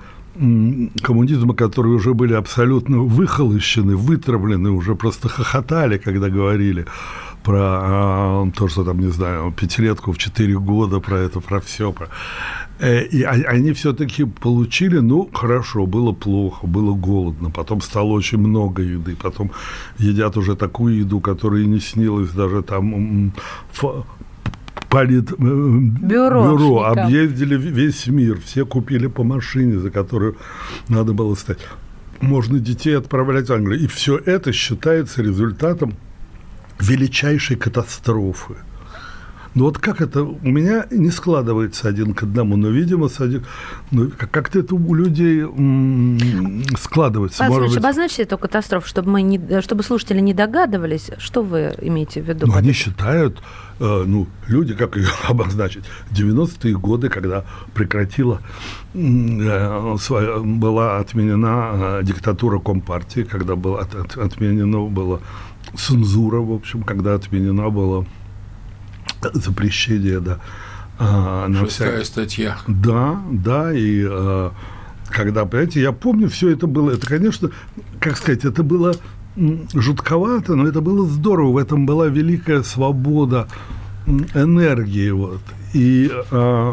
коммунизма, 1.03 1.55
которые 1.55 1.97
уже 1.97 2.15
были 2.15 2.35
абсолютно 2.35 2.99
выхолощены, 2.99 3.97
вытравлены, 3.97 4.71
уже 4.71 4.95
просто 4.95 5.29
хохотали, 5.29 5.99
когда 5.99 6.29
говорили 6.29 6.87
про 7.49 7.63
а, 7.63 8.51
то, 8.55 8.69
что 8.69 8.85
там, 8.85 9.01
не 9.01 9.11
знаю, 9.11 9.53
пятилетку 9.53 10.13
в 10.13 10.19
четыре 10.19 10.59
года, 10.59 11.01
про 11.01 11.19
это, 11.21 11.41
про 11.41 11.61
все. 11.61 11.93
Про... 11.93 12.09
Э, 12.79 13.03
и 13.05 13.23
они 13.23 13.73
все-таки 13.73 14.25
получили, 14.25 14.99
ну, 14.99 15.31
хорошо, 15.33 15.87
было 15.87 16.13
плохо, 16.13 16.67
было 16.67 16.95
голодно, 16.95 17.49
потом 17.49 17.81
стало 17.81 18.09
очень 18.09 18.37
много 18.37 18.83
еды, 18.83 19.17
потом 19.17 19.51
едят 19.97 20.37
уже 20.37 20.57
такую 20.57 20.99
еду, 20.99 21.21
которая 21.21 21.65
не 21.65 21.81
снилась 21.81 22.29
даже 22.33 22.63
там 22.63 23.33
полит 24.91 25.33
э, 25.33 25.35
бюро, 25.39 26.53
бюро 26.53 26.83
объездили 26.83 27.57
весь 27.57 28.09
мир, 28.09 28.39
все 28.45 28.67
купили 28.67 29.07
по 29.07 29.25
машине, 29.25 29.79
за 29.79 29.91
которую 29.91 30.37
надо 30.91 31.15
было 31.15 31.35
стать. 31.35 31.61
Можно 32.21 32.59
детей 32.59 32.99
отправлять 32.99 33.49
в 33.49 33.53
Англию. 33.55 33.81
И 33.81 33.87
все 33.87 34.19
это 34.19 34.53
считается 34.53 35.23
результатом 35.23 35.95
величайшей 36.81 37.57
катастрофы. 37.57 38.55
Ну 39.55 39.65
вот 39.65 39.79
как 39.79 40.01
это, 40.01 40.23
у 40.23 40.39
меня 40.49 40.87
не 40.91 41.11
складывается 41.11 41.89
один 41.89 42.15
к 42.15 42.23
одному, 42.23 42.57
но, 42.57 42.69
видимо, 42.69 43.09
один, 43.19 43.45
ну, 43.91 44.09
как-то 44.17 44.61
это 44.61 44.75
у 44.75 44.95
людей 44.95 45.41
м- 45.41 46.63
складывается. 46.79 47.39
Павел 47.39 47.55
Может 47.55 47.69
быть, 47.71 47.79
обозначьте 47.85 48.23
эту 48.23 48.39
катастрофу, 48.39 48.87
чтобы, 48.87 49.11
мы 49.11 49.23
не, 49.23 49.61
чтобы 49.63 49.83
слушатели 49.83 50.21
не 50.21 50.35
догадывались, 50.35 51.11
что 51.19 51.43
вы 51.43 51.75
имеете 51.81 52.21
в 52.23 52.29
виду? 52.29 52.47
ну, 52.47 52.55
они 52.55 52.73
считают, 52.73 53.43
э, 53.81 54.05
ну, 54.07 54.29
люди, 54.47 54.75
как 54.75 54.97
ее 54.97 55.09
обозначить, 55.29 55.85
90-е 56.13 56.75
годы, 56.77 57.09
когда 57.09 57.45
прекратила, 57.75 58.41
э, 58.95 59.97
своя- 59.99 60.39
была 60.39 60.99
отменена 60.99 61.71
э, 61.75 62.01
диктатура 62.05 62.61
Компартии, 62.61 63.23
когда 63.23 63.57
было 63.57 63.81
от- 63.81 63.95
от- 63.95 64.17
отменено 64.19 64.87
было 64.87 65.21
цензура, 65.77 66.39
в 66.39 66.53
общем, 66.53 66.83
когда 66.83 67.15
отменена 67.15 67.71
была 67.71 68.05
запрещение, 69.35 70.21
да, 70.21 70.39
а, 70.99 71.47
на 71.49 71.61
Шестая 71.61 71.89
всякие... 71.91 72.05
статья. 72.05 72.59
Да, 72.67 73.21
да, 73.31 73.73
и 73.73 74.05
э, 74.09 74.51
когда, 75.09 75.45
понимаете, 75.45 75.81
я 75.81 75.93
помню, 75.93 76.29
все 76.29 76.51
это 76.51 76.67
было, 76.67 76.91
это, 76.91 77.07
конечно, 77.07 77.51
как 78.01 78.17
сказать, 78.17 78.45
это 78.45 78.63
было 78.63 78.95
жутковато, 79.75 80.57
но 80.57 80.67
это 80.67 80.81
было 80.81 81.07
здорово, 81.07 81.53
в 81.53 81.57
этом 81.57 81.87
была 81.87 82.07
великая 82.07 82.63
свобода 82.63 83.49
энергии, 84.07 85.11
вот. 85.11 85.41
И 85.75 86.11
э, 86.13 86.73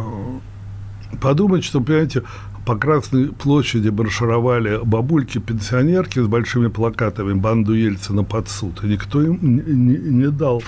подумать, 1.21 1.63
что, 1.63 1.81
понимаете, 1.81 2.23
по 2.65 2.75
Красной 2.75 3.27
площади 3.27 3.89
маршировали 3.89 4.79
бабульки-пенсионерки 4.83 6.19
с 6.19 6.27
большими 6.27 6.67
плакатами 6.67 7.33
«Банду 7.33 7.73
Ельцина 7.73 8.23
под 8.23 8.49
суд», 8.49 8.83
и 8.83 8.87
никто 8.87 9.21
им 9.21 9.37
не, 9.41 9.61
не- 9.61 9.97
не 10.25 10.31
дал 10.31 10.63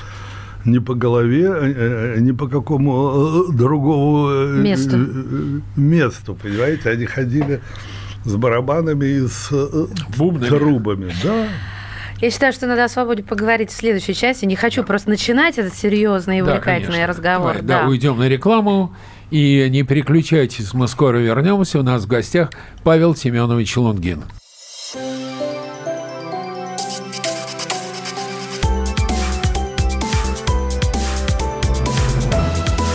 ни 0.65 0.79
по 0.79 0.93
голове, 0.95 1.45
э, 1.45 2.15
э, 2.15 2.19
ни 2.19 2.31
по 2.33 2.47
какому 2.47 3.47
э, 3.49 3.53
другому 3.53 4.27
э, 4.29 4.61
Месту. 4.61 4.97
э, 4.97 5.59
месту, 5.75 6.35
понимаете? 6.35 6.89
Они 6.89 7.05
ходили 7.05 7.61
с 8.25 8.35
барабанами 8.35 9.05
и 9.05 9.27
с 9.27 9.49
э, 9.51 9.85
Бубнами. 10.17 10.49
трубами, 10.49 11.11
да. 11.23 11.47
Я 12.19 12.31
считаю, 12.31 12.51
что 12.51 12.67
надо 12.67 12.83
о 12.83 12.89
свободе 12.89 13.23
поговорить 13.23 13.69
в 13.69 13.73
следующей 13.75 14.13
части. 14.15 14.43
Не 14.45 14.55
хочу 14.55 14.83
просто 14.83 15.09
начинать 15.09 15.57
этот 15.59 15.75
серьезный 15.75 16.39
и 16.39 16.41
Да, 16.41 16.47
увлекательный 16.47 16.85
конечно. 16.93 17.07
разговор. 17.07 17.53
Давай, 17.61 17.83
да, 17.83 17.87
уйдем 17.87 18.17
на 18.17 18.27
рекламу. 18.27 18.93
И 19.29 19.67
не 19.69 19.83
переключайтесь, 19.83 20.73
мы 20.73 20.87
скоро 20.87 21.17
вернемся. 21.17 21.79
У 21.79 21.83
нас 21.83 22.03
в 22.03 22.07
гостях 22.07 22.51
Павел 22.83 23.15
Семенович 23.15 23.77
Лунгин. 23.77 24.23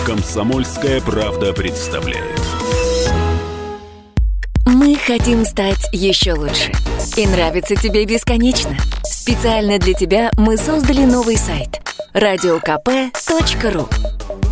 Комсомольская 0.06 1.00
правда 1.00 1.52
представляет. 1.52 2.40
Мы 4.66 4.96
хотим 4.96 5.44
стать 5.44 5.88
еще 5.92 6.32
лучше. 6.32 6.72
И 7.16 7.26
нравится 7.26 7.76
тебе 7.76 8.04
бесконечно. 8.04 8.76
Специально 9.04 9.78
для 9.78 9.92
тебя 9.94 10.30
мы 10.36 10.56
создали 10.56 11.04
новый 11.04 11.36
сайт– 11.36 11.80
радиокп.ру 12.14 13.88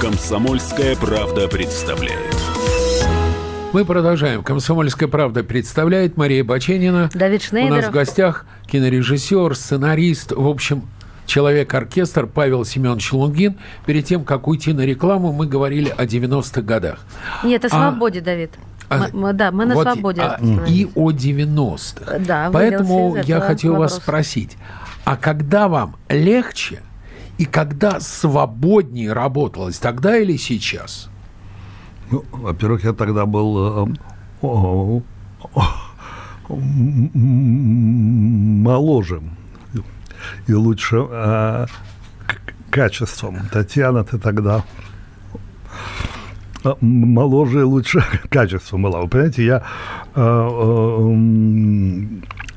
Комсомольская 0.00 0.94
правда 0.94 1.48
представляет. 1.48 2.36
Мы 3.72 3.84
продолжаем. 3.84 4.44
«Комсомольская 4.44 5.08
правда» 5.08 5.42
представляет 5.42 6.16
Мария 6.16 6.44
Баченина. 6.44 7.10
Давид 7.12 7.32
У 7.32 7.34
нас 7.34 7.42
в 7.42 7.48
Шнейдеров. 7.48 7.90
гостях 7.90 8.46
кинорежиссер, 8.68 9.56
сценарист, 9.56 10.30
в 10.32 10.46
общем, 10.46 10.82
человек-оркестр 11.26 12.26
Павел 12.26 12.64
Семенович 12.64 13.12
Лунгин. 13.12 13.56
Перед 13.86 14.04
тем, 14.06 14.24
как 14.24 14.46
уйти 14.46 14.72
на 14.72 14.82
рекламу, 14.82 15.32
мы 15.32 15.46
говорили 15.46 15.92
о 15.96 16.06
90-х 16.06 16.62
годах. 16.62 17.00
Нет, 17.42 17.64
о 17.64 17.66
А- 17.66 17.70
свободе, 17.70 18.20
Давид. 18.20 18.52
А- 18.88 19.08
Мы- 19.12 19.32
да, 19.32 19.50
мы 19.50 19.64
на 19.66 19.74
Вот, 19.74 19.82
свободе. 19.82 20.22
а, 20.22 20.38
и 20.66 20.88
о 20.94 21.10
90-х. 21.10 22.18
Да, 22.20 22.50
Поэтому 22.52 23.16
я 23.26 23.40
хотел 23.40 23.74
вас 23.74 23.92
вопрос. 23.92 24.02
спросить, 24.04 24.56
а 25.04 25.16
когда 25.16 25.68
вам 25.68 25.96
легче 26.08 26.80
и 27.38 27.44
когда 27.44 28.00
свободнее 28.00 29.12
работалось, 29.12 29.78
тогда 29.78 30.16
или 30.18 30.36
сейчас? 30.36 31.08
Ну, 32.10 32.24
во-первых, 32.32 32.84
я 32.84 32.92
тогда 32.92 33.26
был 33.26 33.86
э, 33.86 33.94
моложе 38.64 39.20
и 40.46 40.52
лучше 40.54 41.06
э, 41.10 41.66
качеством. 42.70 43.38
Татьяна, 43.52 44.04
ты 44.04 44.18
тогда 44.18 44.64
э, 46.64 46.74
моложе 46.80 47.60
и 47.60 47.64
лучше 47.64 48.02
качеством 48.30 48.82
была. 48.82 49.00
Вы 49.02 49.08
понимаете, 49.08 49.44
я... 49.44 49.62
э, 50.14 50.20
э, 50.20 51.14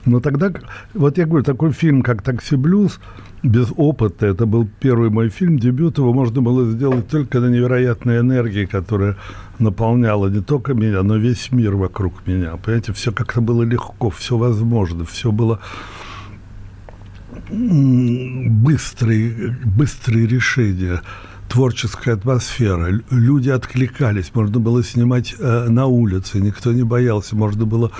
Но 0.05 0.19
тогда, 0.19 0.49
к- 0.49 0.63
вот 0.93 1.17
я 1.17 1.25
говорю, 1.25 1.43
такой 1.43 1.71
фильм, 1.71 2.01
как 2.01 2.21
«Такси 2.23 2.55
Блюз», 2.55 2.99
без 3.43 3.69
опыта, 3.75 4.27
это 4.27 4.45
был 4.45 4.67
первый 4.79 5.09
мой 5.09 5.29
фильм, 5.29 5.57
дебют, 5.57 5.97
его 5.97 6.13
можно 6.13 6.41
было 6.41 6.69
сделать 6.69 7.07
только 7.07 7.39
на 7.39 7.47
невероятной 7.47 8.19
энергии, 8.19 8.65
которая 8.65 9.17
наполняла 9.59 10.27
не 10.27 10.41
только 10.41 10.73
меня, 10.73 11.03
но 11.03 11.17
весь 11.17 11.51
мир 11.51 11.75
вокруг 11.75 12.27
меня. 12.27 12.57
Понимаете, 12.57 12.93
все 12.93 13.11
как-то 13.11 13.41
было 13.41 13.63
легко, 13.63 14.09
все 14.09 14.37
возможно, 14.37 15.05
все 15.05 15.31
было 15.31 15.59
быстрые, 17.49 19.57
быстрые 19.65 20.27
решения, 20.27 21.01
творческая 21.51 22.13
атмосфера. 22.13 22.87
Лю- 22.89 23.03
Люди 23.11 23.49
откликались, 23.49 24.31
можно 24.33 24.59
было 24.59 24.83
снимать 24.83 25.35
э, 25.37 25.67
на 25.69 25.85
улице, 25.85 26.39
никто 26.39 26.71
не 26.71 26.83
боялся, 26.83 27.35
можно 27.35 27.65
было 27.65 27.91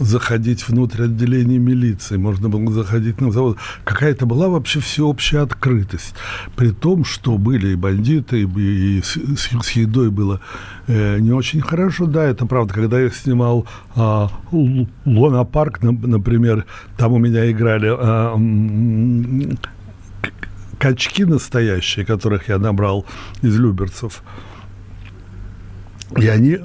заходить 0.00 0.68
внутрь 0.68 1.04
отделения 1.04 1.58
милиции, 1.58 2.16
можно 2.16 2.48
было 2.48 2.72
заходить 2.72 3.20
на 3.20 3.30
завод. 3.30 3.58
Какая-то 3.84 4.26
была 4.26 4.48
вообще 4.48 4.80
всеобщая 4.80 5.42
открытость. 5.42 6.14
При 6.56 6.70
том, 6.70 7.04
что 7.04 7.38
были 7.38 7.68
и 7.68 7.74
бандиты, 7.76 8.42
и, 8.42 8.98
и 8.98 9.02
с, 9.02 9.16
с- 9.16 9.70
едой 9.76 10.10
было 10.10 10.40
э, 10.88 11.18
не 11.20 11.30
очень 11.32 11.60
хорошо. 11.60 12.06
Да, 12.06 12.24
это 12.24 12.46
правда. 12.46 12.74
Когда 12.74 12.98
я 13.00 13.10
снимал 13.10 13.66
а, 13.94 14.28
Л- 14.52 14.88
Луна 15.04 15.44
Парк, 15.44 15.78
нап- 15.82 16.06
например, 16.06 16.64
там 16.96 17.12
у 17.12 17.18
меня 17.18 17.50
играли 17.50 17.88
а, 17.90 18.34
к- 18.34 19.75
качки 20.78 21.24
настоящие, 21.24 22.04
которых 22.04 22.48
я 22.48 22.58
набрал 22.58 23.06
из 23.42 23.58
люберцев. 23.58 24.22
И 26.16 26.28
они, 26.28 26.58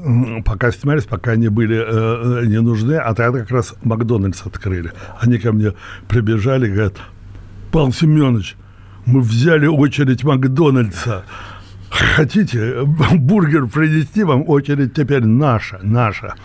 пока 0.45 0.71
снимались, 0.71 1.05
пока 1.05 1.31
они 1.31 1.49
были 1.49 1.75
э, 1.75 2.43
э, 2.43 2.45
не 2.45 2.61
нужны, 2.61 2.93
а 2.93 3.13
тогда 3.15 3.39
как 3.39 3.51
раз 3.51 3.73
Макдональдс 3.83 4.45
открыли. 4.45 4.93
Они 5.19 5.39
ко 5.39 5.51
мне 5.51 5.73
прибежали 6.07 6.67
и 6.67 6.71
говорят, 6.71 6.97
Павел 7.71 7.91
Семенович, 7.91 8.55
мы 9.05 9.21
взяли 9.21 9.65
очередь 9.65 10.23
Макдональдса. 10.23 11.25
Хотите 11.91 12.83
бургер 13.13 13.67
принести 13.67 14.23
вам, 14.23 14.47
очередь 14.47 14.93
теперь 14.93 15.25
наша, 15.25 15.79
наша 15.83 16.35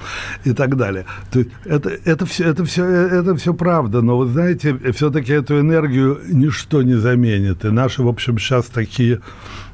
и 0.44 0.52
так 0.52 0.76
далее. 0.76 1.06
То 1.30 1.38
есть 1.38 1.50
это, 1.64 1.90
это, 2.04 2.26
все, 2.26 2.44
это, 2.44 2.64
все, 2.64 2.84
это 2.84 3.36
все 3.36 3.54
правда, 3.54 4.02
но 4.02 4.18
вы 4.18 4.26
знаете, 4.26 4.76
все-таки 4.92 5.32
эту 5.32 5.60
энергию 5.60 6.20
ничто 6.28 6.82
не 6.82 6.94
заменит. 6.94 7.64
И 7.64 7.68
наши, 7.68 8.02
в 8.02 8.08
общем, 8.08 8.38
сейчас 8.38 8.66
такие 8.66 9.20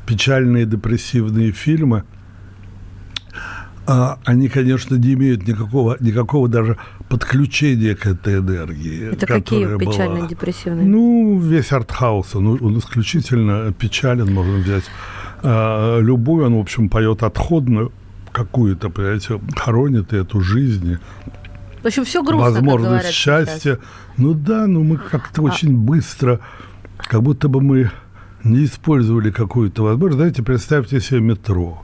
печальные, 0.07 0.67
депрессивные 0.67 1.53
фильмы, 1.53 2.05
а, 3.85 4.19
они, 4.25 4.49
конечно, 4.49 4.95
не 4.95 5.15
имеют 5.15 5.49
никакого, 5.49 5.97
никакого 6.01 6.49
даже 6.49 6.77
подключения 7.09 7.97
к 7.97 8.07
этой 8.07 8.39
энергии. 8.39 9.13
Это 9.13 9.27
какие 9.27 9.67
была. 9.67 9.79
печальные, 9.79 10.29
депрессивные? 10.29 10.87
Ну, 10.87 11.41
весь 11.41 11.73
артхаус, 11.73 12.37
он, 12.37 12.59
он 12.63 12.79
исключительно 12.79 13.73
печален, 13.73 14.33
можно 14.33 14.59
взять 14.59 14.85
а, 15.43 15.99
любой, 16.01 16.47
он, 16.47 16.57
в 16.57 16.61
общем, 16.61 16.89
поет 16.89 17.23
отходную 17.23 17.93
какую-то, 18.33 18.89
понимаете, 18.91 19.41
хоронит 19.57 20.13
эту 20.13 20.41
жизнь, 20.41 20.99
В 21.83 21.87
общем, 21.87 22.05
все 22.05 22.23
грустно, 22.23 22.51
возможность 22.51 22.89
говорят 22.89 23.13
счастья. 23.13 23.79
Ну 24.17 24.35
да, 24.35 24.67
но 24.67 24.83
мы 24.83 24.97
как-то 24.97 25.43
очень 25.43 25.77
быстро, 25.77 26.41
как 26.97 27.23
будто 27.23 27.49
бы 27.49 27.61
мы 27.61 27.91
не 28.45 28.65
использовали 28.65 29.31
какую-то 29.31 29.83
возможность. 29.83 30.19
Знаете, 30.19 30.43
представьте 30.43 31.01
себе 31.01 31.21
метро. 31.21 31.83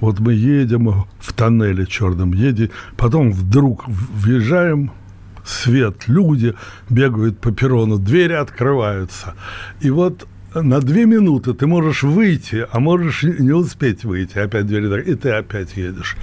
Вот 0.00 0.18
мы 0.18 0.32
едем 0.32 1.06
в 1.20 1.32
тоннеле 1.32 1.86
черном, 1.86 2.32
едем, 2.32 2.70
потом 2.96 3.30
вдруг 3.30 3.84
въезжаем, 3.86 4.90
свет, 5.44 6.08
люди 6.08 6.54
бегают 6.90 7.38
по 7.38 7.52
перрону, 7.52 7.98
двери 7.98 8.32
открываются. 8.32 9.34
И 9.80 9.90
вот 9.90 10.26
на 10.54 10.80
две 10.80 11.06
минуты 11.06 11.54
ты 11.54 11.66
можешь 11.66 12.02
выйти, 12.02 12.66
а 12.70 12.80
можешь 12.80 13.22
не 13.22 13.52
успеть 13.52 14.04
выйти, 14.04 14.38
опять 14.38 14.66
двери, 14.66 15.02
и 15.02 15.14
ты 15.14 15.30
опять 15.30 15.76
едешь 15.76 16.16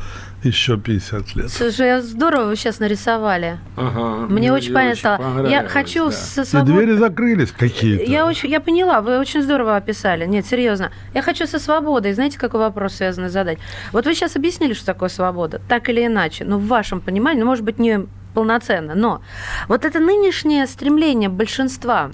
еще 0.44 0.78
50 0.78 1.36
лет. 1.36 1.52
Слушай, 1.52 2.02
здорово 2.02 2.46
вы 2.46 2.56
сейчас 2.56 2.80
нарисовали. 2.80 3.58
Ага, 3.76 4.28
Мне 4.28 4.54
очень 4.54 4.74
понятно 4.74 4.96
стало. 4.96 5.48
Я 5.48 5.68
хочу 5.68 6.06
да. 6.06 6.12
со 6.12 6.42
И 6.42 6.46
свободой... 6.46 6.86
двери 6.86 6.98
закрылись 6.98 7.52
какие-то. 7.52 8.04
Я, 8.04 8.26
очень, 8.26 8.50
я 8.50 8.60
поняла, 8.60 9.02
вы 9.02 9.20
очень 9.20 9.42
здорово 9.42 9.76
описали. 9.76 10.26
Нет, 10.26 10.46
серьезно. 10.46 10.92
Я 11.14 11.22
хочу 11.22 11.46
со 11.46 11.60
свободой. 11.60 12.14
Знаете, 12.14 12.38
какой 12.40 12.62
вопрос 12.62 12.96
связанный 12.96 13.30
задать? 13.30 13.58
Вот 13.92 14.06
вы 14.06 14.14
сейчас 14.14 14.36
объяснили, 14.36 14.74
что 14.74 14.86
такое 14.86 15.10
свобода, 15.10 15.62
так 15.68 15.90
или 15.90 16.06
иначе. 16.06 16.46
Но 16.46 16.58
в 16.58 16.68
вашем 16.68 17.02
понимании, 17.02 17.42
ну, 17.42 17.48
может 17.48 17.66
быть, 17.66 17.80
не 17.80 18.08
полноценно. 18.34 18.96
Но 18.96 19.22
вот 19.68 19.86
это 19.86 20.00
нынешнее 20.00 20.68
стремление 20.68 21.30
большинства, 21.30 22.12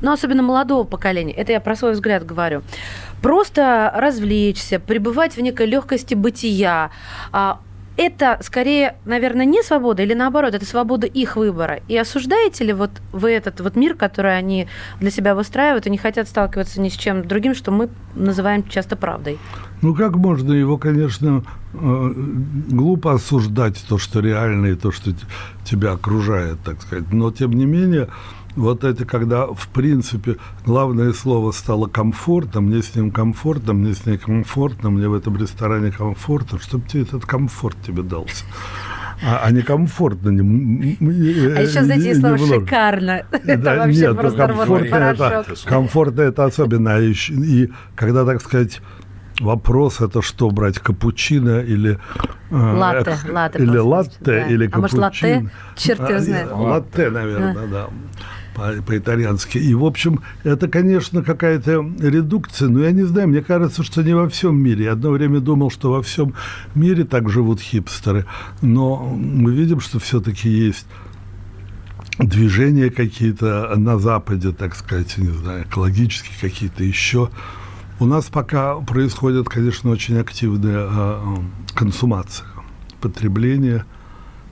ну, 0.00 0.12
особенно 0.12 0.42
молодого 0.42 0.84
поколения, 0.84 1.32
это 1.32 1.52
я 1.52 1.60
про 1.60 1.76
свой 1.76 1.92
взгляд 1.92 2.24
говорю, 2.24 2.62
просто 3.22 3.92
развлечься, 3.94 4.80
пребывать 4.80 5.36
в 5.36 5.40
некой 5.40 5.66
легкости 5.66 6.14
бытия, 6.14 6.90
а, 7.32 7.60
это 7.98 8.38
скорее, 8.42 8.94
наверное, 9.04 9.44
не 9.44 9.62
свобода 9.62 10.02
или 10.02 10.14
наоборот, 10.14 10.54
это 10.54 10.64
свобода 10.64 11.06
их 11.06 11.36
выбора. 11.36 11.80
И 11.88 11.96
осуждаете 11.96 12.64
ли 12.64 12.72
вот 12.72 12.90
вы 13.12 13.32
этот 13.32 13.60
вот 13.60 13.74
мир, 13.74 13.94
который 13.94 14.38
они 14.38 14.68
для 15.00 15.10
себя 15.10 15.34
выстраивают 15.34 15.86
и 15.86 15.90
не 15.90 15.98
хотят 15.98 16.28
сталкиваться 16.28 16.80
ни 16.80 16.90
с 16.90 16.92
чем 16.92 17.26
другим, 17.26 17.56
что 17.56 17.72
мы 17.72 17.88
называем 18.14 18.66
часто 18.68 18.94
правдой? 18.94 19.38
Ну, 19.82 19.94
как 19.94 20.14
можно 20.14 20.52
его, 20.52 20.78
конечно, 20.78 21.44
э, 21.74 22.12
глупо 22.70 23.14
осуждать 23.14 23.84
то, 23.88 23.98
что 23.98 24.20
реально, 24.20 24.66
и 24.66 24.74
то, 24.76 24.92
что 24.92 25.10
тебя 25.64 25.92
окружает, 25.92 26.58
так 26.64 26.80
сказать. 26.80 27.12
Но, 27.12 27.32
тем 27.32 27.52
не 27.52 27.66
менее, 27.66 28.08
вот 28.58 28.84
это, 28.84 29.04
когда, 29.04 29.46
в 29.46 29.68
принципе, 29.68 30.36
главное 30.66 31.12
слово 31.12 31.52
стало 31.52 31.86
комфортно, 31.86 32.60
мне 32.60 32.82
с 32.82 32.94
ним 32.94 33.10
комфортно, 33.10 33.72
мне 33.72 33.94
с 33.94 34.04
ней 34.04 34.18
комфортно, 34.18 34.90
мне 34.90 35.08
в 35.08 35.14
этом 35.14 35.36
ресторане 35.36 35.92
комфортно, 35.92 36.58
чтобы 36.58 36.86
тебе 36.88 37.02
этот 37.02 37.24
комфорт 37.24 37.76
тебе 37.86 38.02
дался. 38.02 38.44
А, 39.22 39.42
а 39.44 39.50
не 39.50 39.62
комфортно. 39.62 40.28
Не, 40.30 40.96
а 41.56 41.60
еще, 41.60 41.82
знаете, 41.82 42.14
слово 42.14 42.38
«шикарно». 42.38 43.22
Да, 43.30 43.38
это 43.52 43.76
вообще 43.76 44.00
нет, 44.00 44.10
ну, 44.14 44.20
просто 44.20 44.46
комфортно 44.46 44.94
это, 44.94 45.44
комфортно 45.64 46.20
это 46.20 46.44
особенно. 46.44 46.98
И, 47.00 47.12
и 47.30 47.72
когда, 47.96 48.24
так 48.24 48.40
сказать, 48.40 48.80
вопрос 49.40 50.00
это 50.00 50.22
что 50.22 50.50
брать 50.50 50.78
капучино 50.78 51.60
или 51.60 51.98
латте, 52.50 53.16
э, 53.26 53.32
латте 53.32 53.58
или 53.58 53.76
латте 53.76 54.16
да. 54.20 54.46
или 54.46 54.66
а 54.66 54.70
капучино. 54.70 54.80
может 54.80 54.98
латте? 54.98 55.50
Черт 55.76 56.08
его 56.08 56.18
знает. 56.20 56.48
Латте, 56.52 57.10
наверное, 57.10 57.54
да. 57.54 57.66
да 57.66 57.88
по-итальянски. 58.86 59.58
И, 59.58 59.74
в 59.74 59.84
общем, 59.84 60.20
это, 60.44 60.68
конечно, 60.68 61.22
какая-то 61.22 61.84
редукция, 62.00 62.68
но 62.68 62.80
я 62.80 62.90
не 62.90 63.04
знаю, 63.04 63.28
мне 63.28 63.42
кажется, 63.42 63.82
что 63.82 64.02
не 64.02 64.14
во 64.14 64.28
всем 64.28 64.60
мире. 64.60 64.84
Я 64.86 64.92
одно 64.92 65.10
время 65.10 65.40
думал, 65.40 65.70
что 65.70 65.92
во 65.92 66.02
всем 66.02 66.34
мире 66.74 67.04
так 67.04 67.28
живут 67.30 67.60
хипстеры, 67.60 68.26
но 68.62 68.96
мы 68.96 69.52
видим, 69.52 69.80
что 69.80 69.98
все-таки 69.98 70.48
есть 70.48 70.86
движения 72.18 72.90
какие-то 72.90 73.74
на 73.76 73.98
Западе, 73.98 74.52
так 74.52 74.74
сказать, 74.74 75.16
не 75.18 75.30
знаю, 75.30 75.64
экологические 75.64 76.36
какие-то 76.40 76.82
еще. 76.82 77.30
У 78.00 78.06
нас 78.06 78.26
пока 78.26 78.76
происходит, 78.76 79.48
конечно, 79.48 79.90
очень 79.90 80.18
активная 80.18 80.88
э, 80.88 81.36
консумация, 81.74 82.46
потребление 83.00 83.84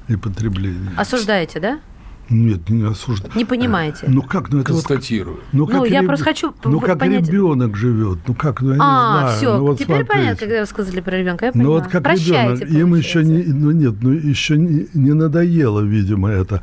и 0.08 0.16
потребление. 0.16 0.92
Осуждаете, 0.96 1.60
да? 1.60 1.80
Нет, 2.28 2.68
не 2.68 2.84
осуждаю. 2.84 3.32
Не 3.36 3.44
понимаете? 3.44 4.06
Ну 4.08 4.22
как, 4.22 4.50
ну 4.50 4.58
это 4.60 4.72
Констатирую. 4.72 5.36
Вот, 5.36 5.44
ну, 5.52 5.66
как 5.66 5.76
ну 5.76 5.84
я 5.84 6.00
реб... 6.00 6.08
просто 6.08 6.24
хочу 6.24 6.54
Ну 6.64 6.80
как 6.80 6.98
понять... 6.98 7.28
ребенок 7.28 7.76
живет, 7.76 8.18
ну 8.26 8.34
как, 8.34 8.60
ну 8.62 8.72
я 8.74 8.78
а, 8.80 9.14
не 9.14 9.20
знаю. 9.20 9.36
все, 9.36 9.58
ну, 9.58 9.66
вот 9.66 9.74
теперь 9.78 9.96
смотрите. 9.96 10.12
понятно, 10.12 10.46
когда 10.46 10.60
вы 10.60 10.66
сказали 10.66 11.00
про 11.00 11.16
ребенка, 11.18 11.44
я 11.46 11.52
Ну 11.54 11.60
поняла. 11.60 11.78
вот 11.78 11.86
как 11.88 12.02
Прощайте, 12.02 12.64
ребенок, 12.64 12.80
им 12.80 12.94
еще 12.96 13.24
не, 13.24 13.42
ну 13.44 13.70
нет, 13.70 13.94
ну 14.00 14.10
еще 14.10 14.56
не, 14.56 14.88
не 14.94 15.12
надоело, 15.12 15.80
видимо, 15.80 16.30
это 16.30 16.62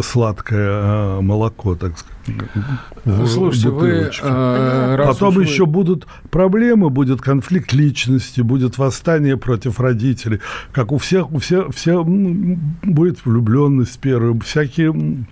сладкое 0.00 0.68
а, 0.70 1.20
молоко, 1.20 1.74
так 1.74 1.98
сказать. 1.98 2.16
Ну, 3.04 3.26
слушайте, 3.26 3.68
вы... 3.68 4.10
А, 4.22 4.96
Э, 5.02 5.06
Потом 5.06 5.34
вы... 5.34 5.42
еще 5.42 5.66
будут 5.66 6.06
проблемы, 6.30 6.90
будет 6.90 7.20
конфликт 7.20 7.72
личности, 7.72 8.40
будет 8.40 8.78
восстание 8.78 9.36
против 9.36 9.80
родителей. 9.80 10.40
Как 10.72 10.92
у 10.92 10.98
всех, 10.98 11.32
у 11.32 11.38
всех, 11.38 11.74
все 11.74 12.02
будет 12.04 13.24
влюбленность 13.24 13.98
первым, 13.98 14.40
всякие 14.40 15.24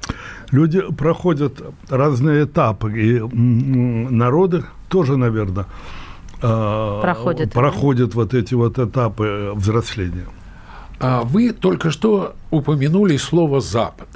люди 0.50 0.80
проходят 0.96 1.62
разные 1.88 2.44
этапы, 2.44 2.92
и 3.00 3.20
народы 3.20 4.64
тоже, 4.88 5.16
наверное, 5.16 5.66
проходят, 6.40 7.52
проходят 7.52 8.14
вот 8.14 8.34
эти 8.34 8.54
вот 8.54 8.78
этапы 8.78 9.52
взросления. 9.54 10.26
А 10.98 11.22
Вы 11.22 11.52
только 11.52 11.90
что 11.90 12.34
упомянули 12.50 13.16
слово 13.16 13.60
«Запад». 13.60 14.08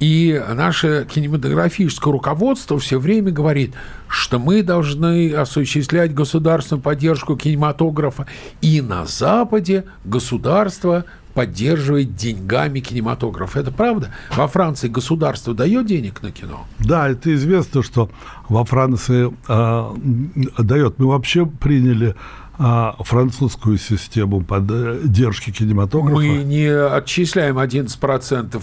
И 0.00 0.42
наше 0.54 1.06
кинематографическое 1.08 2.12
руководство 2.12 2.78
все 2.78 2.98
время 2.98 3.30
говорит, 3.30 3.74
что 4.08 4.38
мы 4.38 4.62
должны 4.62 5.32
осуществлять 5.32 6.12
государственную 6.12 6.82
поддержку 6.82 7.36
кинематографа. 7.36 8.26
И 8.60 8.80
на 8.80 9.06
Западе 9.06 9.84
государство 10.04 11.04
поддерживает 11.34 12.14
деньгами 12.14 12.80
кинематограф. 12.80 13.56
Это 13.56 13.72
правда? 13.72 14.10
Во 14.36 14.46
Франции 14.46 14.88
государство 14.88 15.52
дает 15.52 15.86
денег 15.86 16.22
на 16.22 16.30
кино? 16.30 16.64
Да, 16.78 17.08
это 17.08 17.34
известно, 17.34 17.82
что 17.82 18.10
во 18.48 18.64
Франции 18.64 19.32
э, 19.48 20.62
дает. 20.62 20.98
Мы 20.98 21.08
вообще 21.08 21.44
приняли 21.44 22.14
э, 22.58 22.90
французскую 23.00 23.78
систему 23.78 24.42
поддержки 24.42 25.50
кинематографа. 25.50 26.16
Мы 26.16 26.44
не 26.44 26.66
отчисляем 26.66 27.58
11% 27.58 28.62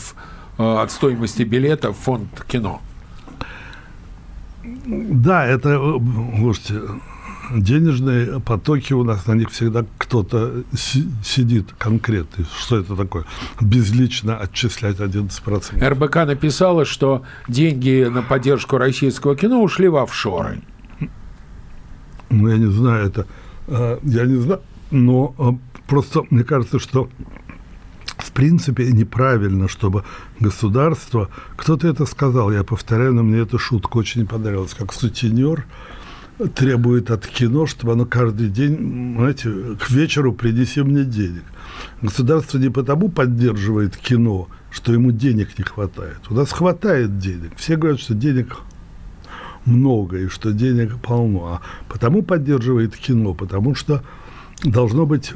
от 0.62 0.91
стоимости 0.91 1.43
билета 1.43 1.91
в 1.91 1.97
фонд 1.97 2.45
кино. 2.47 2.82
Да, 4.63 5.45
это, 5.45 6.00
слушайте, 6.38 6.82
денежные 7.56 8.39
потоки 8.39 8.93
у 8.93 9.04
нас, 9.04 9.26
на 9.28 9.34
них 9.34 9.50
всегда 9.50 9.86
кто-то 9.97 10.63
сидит 11.24 11.74
конкретный. 11.78 12.45
Что 12.58 12.78
это 12.78 12.95
такое? 12.95 13.26
Безлично 13.60 14.38
отчислять 14.38 14.97
11%. 14.97 15.88
РБК 15.88 16.15
написала, 16.28 16.86
что 16.86 17.24
деньги 17.47 18.08
на 18.10 18.21
поддержку 18.21 18.78
российского 18.78 19.36
кино 19.36 19.62
ушли 19.62 19.88
в 19.88 19.97
офшоры. 19.97 20.62
Ну, 22.30 22.47
я 22.47 22.58
не 22.58 22.71
знаю, 22.71 23.08
это... 23.08 23.28
Я 24.04 24.26
не 24.26 24.36
знаю, 24.41 24.62
но 24.89 25.60
просто 25.88 26.24
мне 26.30 26.43
кажется, 26.43 26.80
что 26.80 27.10
в 28.32 28.34
принципе 28.34 28.91
неправильно, 28.91 29.67
чтобы 29.67 30.04
государство... 30.39 31.30
Кто-то 31.58 31.88
это 31.88 32.06
сказал, 32.06 32.52
я 32.52 32.63
повторяю, 32.63 33.13
но 33.13 33.24
мне 33.24 33.39
эта 33.39 33.58
шутка 33.58 33.98
очень 33.98 34.26
понравилась, 34.26 34.74
как 34.74 34.94
сутенер 34.94 35.65
требует 36.56 37.12
от 37.12 37.28
кино, 37.28 37.67
чтобы 37.67 37.91
оно 37.91 38.06
каждый 38.06 38.48
день, 38.48 39.15
знаете, 39.17 39.76
к 39.80 39.91
вечеру 39.91 40.34
принеси 40.34 40.82
мне 40.82 41.04
денег. 41.04 41.44
Государство 42.02 42.58
не 42.58 42.70
потому 42.70 43.10
поддерживает 43.10 43.98
кино, 43.98 44.48
что 44.72 44.94
ему 44.94 45.12
денег 45.12 45.58
не 45.60 45.65
хватает. 45.65 46.20
У 46.30 46.34
нас 46.34 46.52
хватает 46.52 47.20
денег. 47.20 47.52
Все 47.58 47.76
говорят, 47.76 48.00
что 48.00 48.13
денег 48.13 48.58
много 49.65 50.17
и 50.17 50.28
что 50.30 50.54
денег 50.54 51.00
полно. 51.02 51.48
А 51.48 51.62
потому 51.89 52.24
поддерживает 52.24 52.96
кино, 52.96 53.34
потому 53.34 53.76
что 53.76 54.04
должно 54.63 55.06
быть 55.06 55.34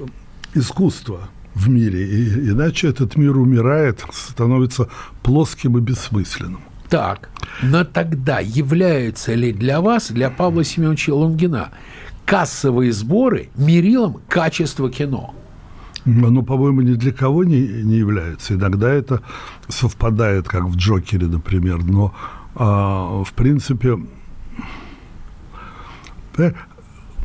искусство 0.53 1.27
в 1.55 1.69
мире. 1.69 2.05
И, 2.05 2.49
иначе 2.51 2.89
этот 2.89 3.15
мир 3.15 3.37
умирает, 3.37 4.05
становится 4.11 4.89
плоским 5.23 5.77
и 5.77 5.81
бессмысленным. 5.81 6.61
Так, 6.89 7.29
но 7.63 7.83
тогда 7.83 8.39
являются 8.39 9.33
ли 9.33 9.51
для 9.51 9.81
вас, 9.81 10.11
для 10.11 10.29
Павла 10.29 10.63
Семеновича 10.63 11.13
Лунгина, 11.13 11.71
кассовые 12.25 12.91
сборы 12.91 13.49
мерилом 13.55 14.21
качества 14.27 14.91
кино? 14.91 15.33
Ну, 16.05 16.43
по-моему, 16.43 16.81
ни 16.81 16.93
для 16.93 17.11
кого 17.11 17.43
не, 17.43 17.59
не 17.59 17.95
является. 17.95 18.53
Иногда 18.53 18.93
это 18.93 19.21
совпадает, 19.67 20.47
как 20.47 20.65
в 20.65 20.75
Джокере, 20.75 21.25
например. 21.25 21.83
Но, 21.83 22.13
а, 22.53 23.23
в 23.23 23.33
принципе, 23.33 23.97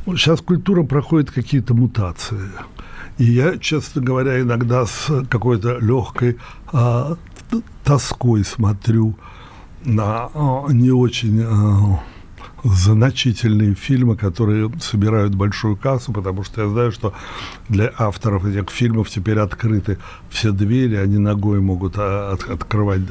сейчас 0.06 0.40
культура 0.40 0.82
проходит 0.82 1.30
какие-то 1.30 1.74
мутации. 1.74 2.40
И 3.20 3.24
я, 3.24 3.59
честно 3.59 4.00
говоря, 4.00 4.40
иногда 4.40 4.87
с 4.87 5.26
какой-то 5.28 5.76
легкой 5.76 6.38
а, 6.72 7.18
тоской 7.85 8.42
смотрю 8.44 9.14
на 9.85 10.30
а, 10.33 10.66
не 10.70 10.90
очень 10.90 11.42
а, 11.42 12.00
значительные 12.64 13.74
фильмы, 13.74 14.16
которые 14.16 14.72
собирают 14.80 15.35
большую 15.35 15.76
кассу, 15.76 16.14
потому 16.14 16.44
что 16.44 16.62
я 16.62 16.68
знаю, 16.70 16.92
что 16.92 17.12
для 17.68 17.92
авторов 17.98 18.46
этих 18.46 18.70
фильмов 18.70 19.11
теперь 19.11 19.38
открыты 19.38 19.98
все 20.30 20.50
двери, 20.50 20.94
они 20.94 21.18
ногой 21.18 21.61
могут 21.61 21.96
а, 21.98 22.33
от, 22.33 22.48
открывать 22.48 23.02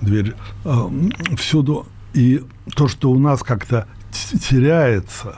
дверь 0.00 0.34
а, 0.64 0.88
всюду. 1.36 1.84
И 2.14 2.44
то, 2.76 2.86
что 2.86 3.10
у 3.10 3.18
нас 3.18 3.42
как-то 3.42 3.88
теряется, 4.48 5.34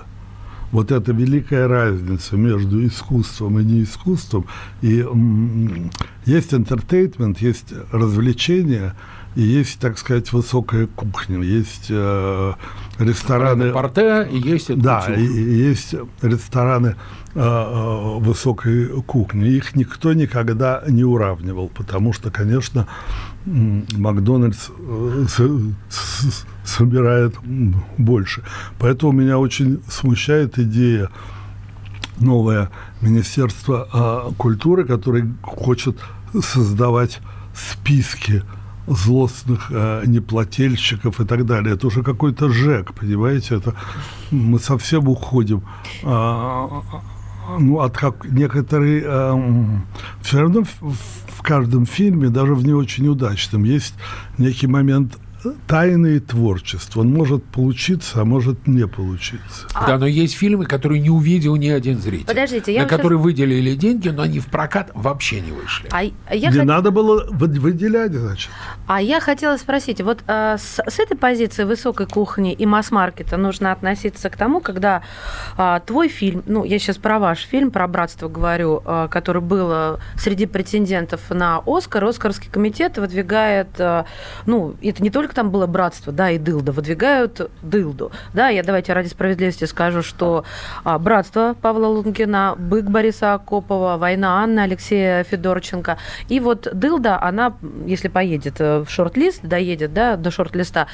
вот 0.72 0.92
эта 0.92 1.12
великая 1.12 1.66
разница 1.66 2.36
между 2.36 2.86
искусством 2.86 3.58
и 3.58 3.64
неискусством, 3.64 4.46
и 4.82 5.04
есть 6.26 6.52
entertainment, 6.52 7.38
есть 7.40 7.72
развлечение– 7.92 8.94
и 9.36 9.42
есть, 9.42 9.78
так 9.78 9.96
сказать, 9.98 10.32
высокая 10.32 10.88
кухня, 10.88 11.40
есть 11.40 11.86
э, 11.88 12.52
рестораны... 12.98 13.72
Порте 13.72 14.28
и 14.30 14.38
есть... 14.38 14.76
Да, 14.76 15.06
и, 15.08 15.24
и 15.24 15.68
есть 15.68 15.94
рестораны 16.20 16.96
э, 17.34 17.40
э, 17.40 18.18
высокой 18.18 18.88
кухни. 19.02 19.48
Их 19.50 19.76
никто 19.76 20.12
никогда 20.14 20.82
не 20.88 21.04
уравнивал, 21.04 21.68
потому 21.68 22.12
что, 22.12 22.32
конечно, 22.32 22.88
Макдональдс 23.46 24.70
э, 24.76 25.26
собирает 26.70 27.34
больше. 27.98 28.42
Поэтому 28.78 29.12
меня 29.12 29.38
очень 29.38 29.82
смущает 29.88 30.58
идея 30.58 31.10
новое 32.18 32.70
Министерство 33.00 33.88
э, 33.92 34.32
культуры, 34.36 34.84
которое 34.84 35.32
хочет 35.42 35.98
создавать 36.40 37.20
списки 37.54 38.42
злостных 38.86 39.70
э, 39.70 40.02
неплательщиков 40.06 41.20
и 41.20 41.24
так 41.24 41.46
далее. 41.46 41.74
Это 41.74 41.86
уже 41.86 42.02
какой-то 42.02 42.48
ЖЭК, 42.48 42.92
понимаете? 42.94 43.56
Это 43.56 43.74
мы 44.30 44.58
совсем 44.58 45.08
уходим. 45.08 45.62
Э, 46.02 46.68
ну, 47.58 47.80
от 47.80 47.96
как 47.96 48.24
некоторые... 48.24 49.02
Э, 49.04 49.80
все 50.22 50.40
равно 50.40 50.64
в, 50.64 50.94
в 51.38 51.42
каждом 51.42 51.86
фильме, 51.86 52.28
даже 52.28 52.54
в 52.54 52.64
не 52.64 52.74
очень 52.74 53.08
удачном, 53.08 53.64
есть 53.64 53.94
некий 54.38 54.66
момент 54.66 55.18
тайное 55.66 56.20
творчество. 56.20 57.00
Он 57.00 57.12
может 57.12 57.44
получиться, 57.44 58.20
а 58.20 58.24
может 58.24 58.66
не 58.66 58.86
получиться. 58.86 59.66
А... 59.74 59.86
Да, 59.86 59.98
но 59.98 60.06
есть 60.06 60.34
фильмы, 60.34 60.66
которые 60.66 61.00
не 61.00 61.10
увидел 61.10 61.56
ни 61.56 61.68
один 61.68 61.98
зритель. 61.98 62.26
Подождите, 62.26 62.74
я 62.74 62.82
на 62.82 62.88
которые 62.88 63.18
сейчас... 63.18 63.24
выделили 63.24 63.74
деньги, 63.74 64.08
но 64.08 64.22
они 64.22 64.40
в 64.40 64.46
прокат 64.46 64.90
вообще 64.94 65.40
не 65.40 65.52
вышли. 65.52 65.88
А, 65.92 66.02
я 66.02 66.50
не 66.50 66.58
хот... 66.58 66.64
надо 66.64 66.90
было 66.90 67.26
выделять, 67.30 68.12
значит. 68.12 68.50
А 68.86 69.00
я 69.00 69.20
хотела 69.20 69.56
спросить, 69.56 70.00
вот 70.00 70.22
а, 70.26 70.58
с, 70.58 70.80
с 70.86 70.98
этой 70.98 71.16
позиции 71.16 71.64
высокой 71.64 72.06
кухни 72.06 72.52
и 72.52 72.66
масс-маркета 72.66 73.36
нужно 73.36 73.72
относиться 73.72 74.30
к 74.30 74.36
тому, 74.36 74.60
когда 74.60 75.02
а, 75.56 75.80
твой 75.80 76.08
фильм, 76.08 76.42
ну, 76.46 76.64
я 76.64 76.78
сейчас 76.78 76.96
про 76.96 77.18
ваш 77.18 77.40
фильм, 77.40 77.70
про 77.70 77.86
братство 77.88 78.28
говорю, 78.28 78.82
а, 78.84 79.08
который 79.08 79.42
был 79.42 79.98
среди 80.16 80.46
претендентов 80.46 81.30
на 81.30 81.62
Оскар, 81.66 82.04
Оскарский 82.04 82.50
комитет 82.50 82.98
выдвигает, 82.98 83.68
а, 83.78 84.06
ну, 84.46 84.74
это 84.82 85.02
не 85.02 85.10
только 85.10 85.29
только 85.30 85.36
там 85.36 85.50
было 85.50 85.66
братство, 85.68 86.12
да, 86.12 86.30
и 86.30 86.38
дылда, 86.38 86.72
выдвигают 86.72 87.50
дылду. 87.62 88.10
Да, 88.34 88.48
я 88.48 88.64
давайте 88.64 88.92
ради 88.92 89.06
справедливости 89.06 89.64
скажу, 89.64 90.02
что 90.02 90.44
а, 90.82 90.98
братство 90.98 91.54
Павла 91.62 91.86
Лунгина, 91.86 92.56
бык 92.58 92.86
Бориса 92.86 93.34
Акопова, 93.34 93.96
война 93.96 94.42
Анны 94.42 94.58
Алексея 94.60 95.22
Федорченко. 95.22 95.98
И 96.28 96.40
вот 96.40 96.68
дылда, 96.72 97.22
она, 97.22 97.52
если 97.86 98.08
поедет 98.08 98.60
э, 98.60 98.80
в 98.80 98.90
шорт-лист, 98.90 99.42
доедет, 99.42 99.94
да, 99.94 100.16
до 100.16 100.32
шорт-листа, 100.32 100.88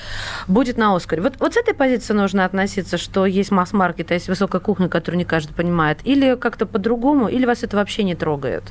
будет 0.49 0.77
на 0.77 0.95
Оскаре. 0.95 1.23
Вот, 1.23 1.35
вот 1.39 1.55
с 1.55 1.57
этой 1.57 1.73
позиции 1.73 2.13
нужно 2.13 2.45
относиться, 2.45 2.99
что 2.99 3.25
есть 3.25 3.51
масс-маркет, 3.51 4.11
а 4.11 4.15
есть 4.15 4.29
высокая 4.29 4.61
кухня, 4.61 4.89
которую 4.89 5.19
не 5.19 5.25
каждый 5.25 5.55
понимает, 5.55 5.99
или 6.05 6.35
как-то 6.37 6.67
по-другому, 6.67 7.29
или 7.29 7.47
вас 7.47 7.63
это 7.63 7.77
вообще 7.79 8.03
не 8.03 8.15
трогает? 8.15 8.65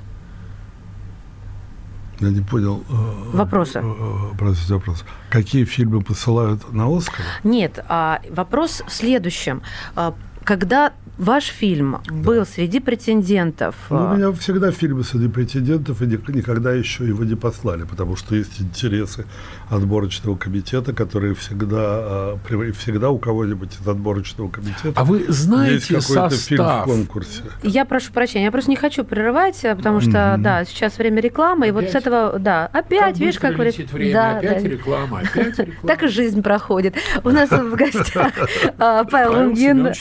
Я 2.20 2.30
не 2.30 2.42
понял. 2.42 2.84
Э, 2.90 3.38
Вопросы. 3.38 3.80
Э, 3.84 4.38
простите, 4.38 4.74
вопрос. 4.74 5.04
Какие 5.30 5.66
фильмы 5.66 6.02
посылают 6.02 6.74
на 6.74 6.96
Оскар? 6.96 7.26
Нет, 7.44 7.84
а 7.90 8.22
вопрос 8.30 8.84
в 8.88 8.92
следующем. 8.92 9.62
А, 9.96 10.14
когда 10.44 10.94
ваш 11.18 11.46
фильм 11.46 11.98
да. 12.06 12.14
был 12.14 12.46
среди 12.46 12.80
претендентов. 12.80 13.76
Ну, 13.90 13.98
у 13.98 14.12
а, 14.12 14.16
меня 14.16 14.32
всегда 14.32 14.72
фильмы 14.72 15.04
среди 15.04 15.28
претендентов, 15.28 16.02
и 16.02 16.06
никогда 16.06 16.74
еще 16.74 17.08
его 17.08 17.24
не 17.24 17.36
послали, 17.36 17.84
потому 17.84 18.16
что 18.16 18.36
есть 18.36 18.62
интересы 18.62 19.26
отборочного 19.70 20.36
комитета, 20.36 20.94
которые 20.94 21.36
всегда, 21.36 21.78
а, 21.80 22.40
всегда 22.78 23.10
у 23.10 23.18
кого-нибудь 23.18 23.72
из 23.82 23.88
отборочного 23.88 24.50
комитета 24.50 24.94
А 24.96 25.04
вы 25.04 25.26
знаете 25.28 25.96
есть 25.96 26.08
какой-то 26.08 26.36
состав? 26.36 26.48
фильм 26.48 26.66
в 26.66 26.84
конкурсе. 26.84 27.44
Я 27.64 27.86
прошу 27.86 28.12
прощения, 28.12 28.46
я 28.46 28.52
просто 28.52 28.70
не 28.70 28.78
хочу 28.78 29.04
прерывать, 29.04 29.62
потому 29.62 30.02
что, 30.02 30.12
mm-hmm. 30.12 30.38
да, 30.38 30.66
сейчас 30.66 30.98
время 30.98 31.22
рекламы, 31.22 31.68
опять? 31.68 31.70
и 31.70 31.86
вот 31.86 31.92
с 31.92 31.96
этого, 31.96 32.40
да, 32.40 32.68
опять, 32.68 33.14
как 33.14 33.18
видишь, 33.18 33.40
как... 33.40 33.56
время, 33.58 34.14
да, 34.14 34.38
опять 34.38 34.64
да. 34.64 34.70
реклама, 34.70 35.20
опять 35.20 35.60
реклама. 35.60 35.88
Так 35.88 36.04
и 36.04 36.08
жизнь 36.08 36.42
проходит. 36.42 36.96
У 37.24 37.30
нас 37.30 37.50
в 37.50 37.76
гостях 37.76 38.32
а, 38.78 39.04
Павел 39.06 39.34
Лунгин. 39.34 39.92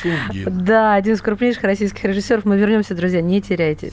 Да, 0.47 0.95
один 0.95 1.15
из 1.15 1.23
крупнейших 1.23 1.63
российских 1.65 2.05
режиссеров. 2.05 2.45
Мы 2.45 2.59
вернемся, 2.59 2.95
друзья, 2.95 3.21
не 3.21 3.41
теряйтесь. 3.41 3.93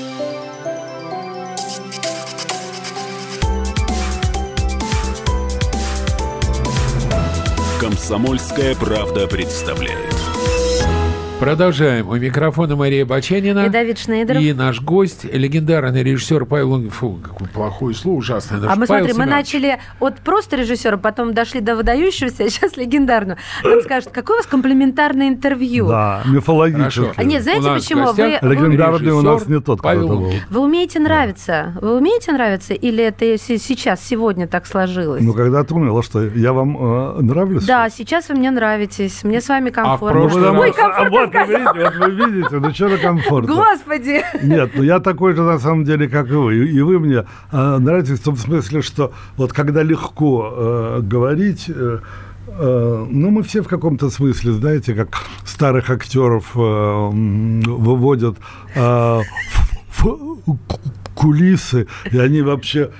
«Комсомольская 8.11 8.75
правда» 8.75 9.25
представляет. 9.25 10.10
Продолжаем. 11.41 12.07
У 12.07 12.15
микрофона 12.17 12.75
Мария 12.75 13.03
Баченина. 13.03 13.65
И 13.65 13.69
Давид 13.69 13.97
Шнейдеров. 13.97 14.43
И 14.43 14.53
наш 14.53 14.79
гость, 14.79 15.23
легендарный 15.23 16.03
режиссер 16.03 16.45
Павел... 16.45 16.87
Фу, 16.91 17.17
какое 17.23 17.47
плохое 17.47 17.95
слово, 17.95 18.17
ужасное. 18.17 18.61
А 18.69 18.75
мы, 18.75 18.85
смотри, 18.85 19.13
мы 19.13 19.25
начали 19.25 19.79
от 19.99 20.19
просто 20.19 20.57
режиссера, 20.57 20.97
потом 20.97 21.33
дошли 21.33 21.59
до 21.59 21.75
выдающегося, 21.75 22.43
а 22.43 22.49
сейчас 22.49 22.77
легендарного. 22.77 23.39
Нам 23.63 23.81
скажут, 23.81 24.11
какое 24.11 24.35
у 24.35 24.39
вас 24.41 24.45
комплиментарное 24.45 25.29
интервью? 25.29 25.87
Да, 25.87 26.21
мифологическое. 26.27 27.13
А 27.17 27.23
нет, 27.23 27.41
знаете 27.41 27.71
почему? 27.73 28.11
Вы... 28.11 28.37
Легендарный 28.39 29.11
у 29.11 29.23
нас 29.23 29.47
не 29.47 29.59
тот, 29.59 29.81
Павел 29.81 30.05
кто 30.05 30.17
был. 30.17 30.33
Вы 30.47 30.59
умеете 30.59 30.99
нравиться? 30.99 31.73
Вы 31.81 31.97
умеете 31.97 32.33
нравиться? 32.33 32.75
Или 32.75 33.03
это 33.03 33.25
сейчас, 33.39 34.05
сегодня 34.05 34.47
так 34.47 34.67
сложилось? 34.67 35.23
Ну, 35.23 35.33
когда 35.33 35.63
ты 35.63 35.73
умела, 35.73 36.03
что 36.03 36.21
я 36.23 36.53
вам 36.53 36.77
э, 36.77 37.21
нравлюсь? 37.21 37.65
Да, 37.65 37.89
сейчас 37.89 38.29
вы 38.29 38.35
мне 38.35 38.51
нравитесь. 38.51 39.23
Мне 39.23 39.41
с 39.41 39.49
вами 39.49 39.71
комфортно. 39.71 40.07
А 40.07 40.11
в 40.11 40.29
прошлый 40.29 40.59
Ой, 40.59 40.71
комфортно 40.71 41.30
вот, 41.33 41.47
вы 41.47 41.53
видите, 41.55 41.83
вот 41.83 41.95
вы 41.95 42.11
видите, 42.11 42.59
ну 42.59 42.73
что 42.73 42.89
за 42.89 42.97
комфорт. 42.97 43.47
Господи! 43.47 44.23
Нет, 44.43 44.71
ну 44.75 44.83
я 44.83 44.99
такой 44.99 45.35
же 45.35 45.41
на 45.41 45.59
самом 45.59 45.83
деле, 45.83 46.07
как 46.07 46.29
и 46.29 46.33
вы. 46.33 46.67
И 46.67 46.81
вы 46.81 46.99
мне 46.99 47.25
э, 47.51 47.77
нравитесь 47.77 48.19
в 48.19 48.23
том 48.23 48.37
смысле, 48.37 48.81
что 48.81 49.11
вот 49.37 49.53
когда 49.53 49.83
легко 49.83 50.53
э, 50.53 50.99
говорить, 51.01 51.65
э, 51.69 51.99
э, 52.47 53.05
ну, 53.09 53.29
мы 53.29 53.43
все 53.43 53.61
в 53.61 53.67
каком-то 53.67 54.09
смысле, 54.09 54.53
знаете, 54.53 54.93
как 54.93 55.09
старых 55.45 55.89
актеров 55.89 56.51
э, 56.55 56.59
выводят 56.59 58.37
э, 58.75 59.19
в, 59.89 60.05
в 60.45 60.57
кулисы, 61.15 61.87
и 62.11 62.17
они 62.17 62.41
вообще 62.41 62.91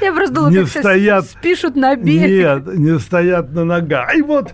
я 0.00 0.12
просто 0.12 0.34
думала, 0.34 0.50
не 0.50 0.66
стоят, 0.66 1.26
спишут 1.26 1.76
на 1.76 1.96
берег. 1.96 2.66
Нет, 2.66 2.78
не 2.78 2.98
стоят 2.98 3.52
на 3.52 3.64
ногах. 3.64 4.14
И 4.16 4.22
вот 4.22 4.52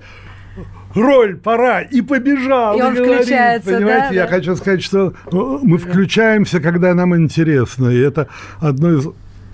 роль, 0.95 1.37
пора, 1.37 1.83
и 1.83 2.01
побежал. 2.01 2.77
И, 2.77 2.79
и 2.79 2.83
он 2.83 2.95
говорит, 2.95 3.17
включается, 3.17 3.71
понимаете, 3.71 4.09
да? 4.09 4.15
Я 4.15 4.25
да. 4.25 4.29
хочу 4.29 4.57
сказать, 4.57 4.83
что 4.83 5.15
ну, 5.31 5.61
мы 5.63 5.79
включаемся, 5.79 6.61
когда 6.61 6.95
нам 6.95 7.17
интересно, 7.17 7.89
и 7.89 7.99
это 7.99 8.29
одно 8.61 8.93
из 8.93 9.07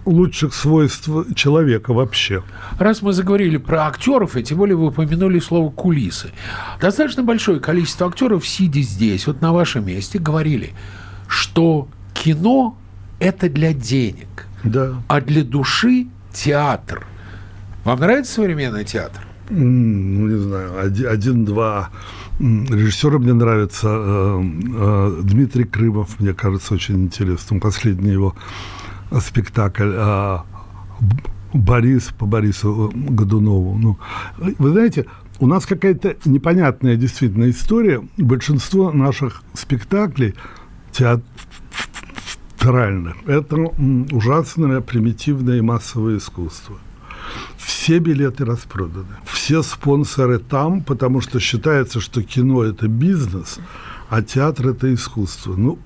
лучших 0.07 0.55
свойств 0.55 1.09
человека 1.35 1.93
вообще. 1.93 2.43
Раз 2.79 3.03
мы 3.03 3.13
заговорили 3.13 3.57
про 3.57 3.87
актеров, 3.87 4.37
и 4.37 4.43
тем 4.43 4.59
более 4.59 4.77
вы 4.77 4.89
упомянули 4.89 5.39
слово 5.39 5.71
кулисы. 5.71 6.31
Достаточно 6.81 7.23
большое 7.23 7.61
количество 7.61 8.07
актеров, 8.07 8.47
сидя 8.47 8.83
здесь, 8.83 9.27
вот 9.27 9.41
на 9.41 9.53
вашем 9.53 9.87
месте, 9.87 10.19
говорили, 10.19 10.73
что 11.27 11.89
кино– 12.13 12.77
это 13.19 13.49
для 13.49 13.73
денег, 13.73 14.47
да. 14.63 14.95
а 15.09 15.21
для 15.21 15.43
души– 15.43 16.09
театр. 16.33 17.07
Вам 17.85 18.01
нравится 18.01 18.35
современный 18.35 18.85
театр? 18.85 19.23
Ну, 19.51 20.29
не 20.29 20.39
знаю, 20.39 21.11
один-два 21.11 21.91
режиссера 22.41 23.19
мне 23.19 23.33
нравится. 23.33 23.89
Э, 23.91 24.43
э, 24.43 25.21
Дмитрий 25.23 25.65
Крымов, 25.65 26.21
мне 26.21 26.35
кажется, 26.35 26.75
очень 26.75 27.05
интересным. 27.05 27.61
Последний 27.61 28.13
его 28.13 28.35
спектакль 29.21 29.93
а, 29.97 30.45
Борис 31.53 32.13
по 32.19 32.27
Борису 32.27 32.91
Годунову. 32.95 33.79
Ну, 33.79 33.99
вы 34.59 34.71
знаете, 34.71 35.07
у 35.41 35.47
нас 35.47 35.67
какая-то 35.67 36.17
непонятная 36.25 36.97
действительно 36.97 37.51
история. 37.51 38.03
Большинство 38.17 38.93
наших 38.93 39.43
спектаклей 39.53 40.35
театральных– 40.93 41.25
это 43.27 43.57
ужасное 44.13 44.81
примитивное 44.81 45.61
массовое 45.63 46.19
искусство. 46.19 46.79
Все 47.57 47.99
билеты 47.99 48.45
распроданы. 48.45 49.17
Все 49.25 49.63
спонсоры 49.63 50.39
там, 50.39 50.83
потому 50.83 51.21
что 51.21 51.41
считается, 51.41 52.01
что 52.01 52.23
кино– 52.23 52.63
это 52.65 52.89
бизнес, 52.89 53.59
а 54.09 54.23
театр– 54.23 54.69
это 54.69 54.93
искусство. 54.93 55.55
Ну, 55.57 55.79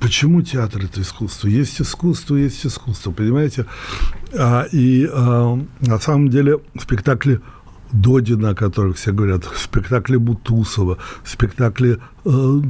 Почему 0.00 0.42
театр 0.42 0.84
это 0.84 1.00
искусство? 1.00 1.48
Есть 1.48 1.80
искусство, 1.80 2.36
есть 2.36 2.64
искусство, 2.64 3.10
понимаете? 3.10 3.64
А, 4.38 4.66
и 4.70 5.08
а, 5.10 5.58
на 5.80 5.98
самом 5.98 6.28
деле 6.28 6.60
спектакли 6.78 7.40
Додина, 7.92 8.50
о 8.50 8.54
которых 8.54 8.96
все 8.96 9.12
говорят, 9.12 9.44
спектакли 9.56 10.16
Бутусова, 10.16 10.98
спектакли 11.24 11.98
э, 12.24 12.60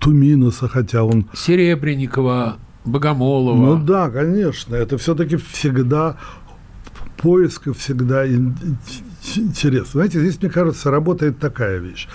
Туминуса, 0.00 0.68
хотя 0.68 1.04
он... 1.04 1.28
Серебренникова, 1.34 2.56
Богомолова. 2.84 3.76
Ну 3.76 3.84
да, 3.84 4.10
конечно, 4.10 4.74
это 4.74 4.98
все-таки 4.98 5.36
всегда 5.36 6.16
поиск 7.16 7.68
и 7.68 7.72
всегда 7.72 8.26
интерес. 8.26 9.92
Знаете, 9.92 10.20
здесь, 10.20 10.40
мне 10.40 10.50
кажется, 10.50 10.90
работает 10.90 11.38
такая 11.38 11.78
вещь. 11.78 12.08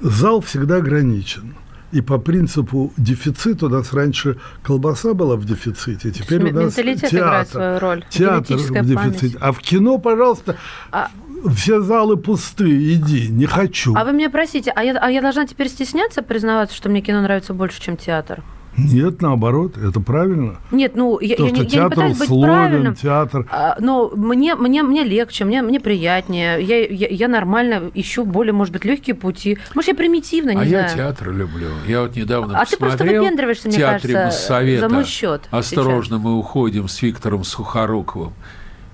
Зал 0.00 0.40
всегда 0.40 0.76
ограничен. 0.76 1.54
И 1.92 2.00
по 2.00 2.16
принципу 2.18 2.92
дефицита 2.96 3.66
у 3.66 3.68
нас 3.68 3.92
раньше 3.92 4.38
колбаса 4.62 5.12
была 5.12 5.36
в 5.36 5.44
дефиците, 5.44 6.10
теперь 6.10 6.50
у 6.50 6.52
нас 6.52 6.74
театр, 6.74 7.18
играет 7.18 7.48
свою 7.48 7.78
роль. 7.78 8.04
Театр 8.08 8.56
в 8.56 8.70
дефиците. 8.70 8.94
Память. 8.94 9.36
А 9.40 9.52
в 9.52 9.58
кино, 9.58 9.98
пожалуйста, 9.98 10.56
а... 10.90 11.10
все 11.54 11.82
залы 11.82 12.16
пустые, 12.16 12.94
иди, 12.94 13.28
не 13.28 13.44
хочу. 13.44 13.94
А 13.94 14.06
вы 14.06 14.12
меня 14.12 14.30
простите, 14.30 14.72
а 14.74 14.82
я, 14.82 14.96
а 14.96 15.10
я 15.10 15.20
должна 15.20 15.46
теперь 15.46 15.68
стесняться 15.68 16.22
признаваться, 16.22 16.74
что 16.74 16.88
мне 16.88 17.02
кино 17.02 17.20
нравится 17.20 17.52
больше, 17.52 17.78
чем 17.82 17.98
театр? 17.98 18.42
Нет, 18.76 19.20
наоборот, 19.20 19.76
это 19.76 20.00
правильно. 20.00 20.56
Нет, 20.70 20.92
ну 20.94 21.20
я, 21.20 21.36
То, 21.36 21.46
я, 21.46 21.52
я, 21.52 21.62
я 21.62 21.84
не 21.84 21.90
пытаюсь 21.90 22.18
быть 22.18 22.28
условен, 22.28 22.44
правильным. 22.44 22.94
Театр. 22.94 23.46
А, 23.50 23.76
но 23.78 24.10
мне, 24.14 24.54
мне, 24.54 24.82
мне 24.82 25.04
легче, 25.04 25.44
мне, 25.44 25.60
мне 25.60 25.78
приятнее. 25.78 26.62
Я, 26.62 26.86
я, 26.86 27.08
я 27.08 27.28
нормально 27.28 27.90
ищу 27.92 28.24
более, 28.24 28.54
может 28.54 28.72
быть, 28.72 28.86
легкие 28.86 29.14
пути. 29.14 29.58
Может, 29.74 29.88
я 29.88 29.94
примитивно, 29.94 30.50
не 30.50 30.62
а 30.62 30.64
знаю. 30.64 30.84
я 30.84 30.88
театр 30.88 31.32
люблю. 31.32 31.68
Я 31.86 32.02
вот 32.02 32.16
недавно 32.16 32.56
а 32.56 32.60
посмотрел 32.60 32.70
ты 32.70 32.96
просто 32.96 33.04
выпендриваешься, 33.04 33.68
мне 33.68 33.76
театре 33.76 34.14
кажется, 34.14 34.52
Моссовета. 34.52 34.88
за 34.88 34.94
мой 34.94 35.04
счет. 35.04 35.42
Осторожно, 35.50 36.16
сейчас. 36.16 36.24
мы 36.24 36.38
уходим 36.38 36.88
с 36.88 37.02
Виктором 37.02 37.44
Сухоруковым. 37.44 38.32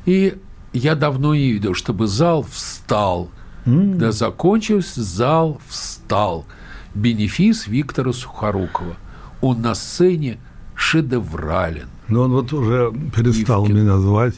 И 0.06 0.34
я 0.72 0.96
давно 0.96 1.34
не 1.36 1.52
видел, 1.52 1.74
чтобы 1.74 2.08
зал 2.08 2.44
встал. 2.50 3.30
Mm. 3.64 3.94
Да 3.94 4.10
закончился, 4.10 5.02
зал 5.02 5.60
встал. 5.68 6.46
Бенефис 6.94 7.68
Виктора 7.68 8.12
Сухорукова. 8.12 8.96
Он 9.40 9.60
на 9.60 9.74
сцене 9.74 10.38
шедеврален. 10.74 11.88
Но 12.08 12.22
он 12.22 12.32
вот 12.32 12.52
уже 12.52 12.92
перестал 13.14 13.64
Ивкин. 13.64 13.82
меня 13.82 13.98
звать. 13.98 14.34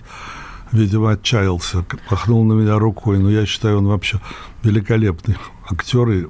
Видимо, 0.73 1.11
отчаялся, 1.11 1.85
махнул 2.11 2.45
на 2.45 2.53
меня 2.55 2.79
рукой. 2.79 3.19
Но 3.19 3.31
я 3.31 3.47
считаю, 3.47 3.79
он 3.79 3.87
вообще 3.87 4.21
великолепный 4.63 5.37
актер 5.69 6.09
и 6.11 6.27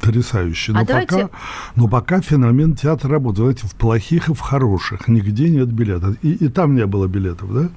потрясающий. 0.00 0.72
Но, 0.72 0.80
а 0.80 0.84
давайте... 0.84 1.18
пока, 1.18 1.30
но 1.76 1.88
пока 1.88 2.20
феномен 2.20 2.74
театра 2.74 3.10
работает. 3.10 3.58
Знаете, 3.58 3.66
в 3.66 3.78
плохих 3.78 4.28
и 4.28 4.34
в 4.34 4.40
хороших. 4.40 5.08
Нигде 5.08 5.50
нет 5.50 5.68
билетов. 5.68 6.16
И, 6.22 6.32
и 6.32 6.48
там 6.48 6.74
не 6.74 6.86
было 6.86 7.06
билетов, 7.06 7.52
да? 7.54 7.68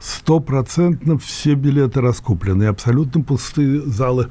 Стопроцентно 0.00 1.18
все 1.18 1.54
билеты 1.54 2.00
раскуплены, 2.00 2.64
абсолютно 2.64 3.22
пустые 3.22 3.80
залы 3.82 4.30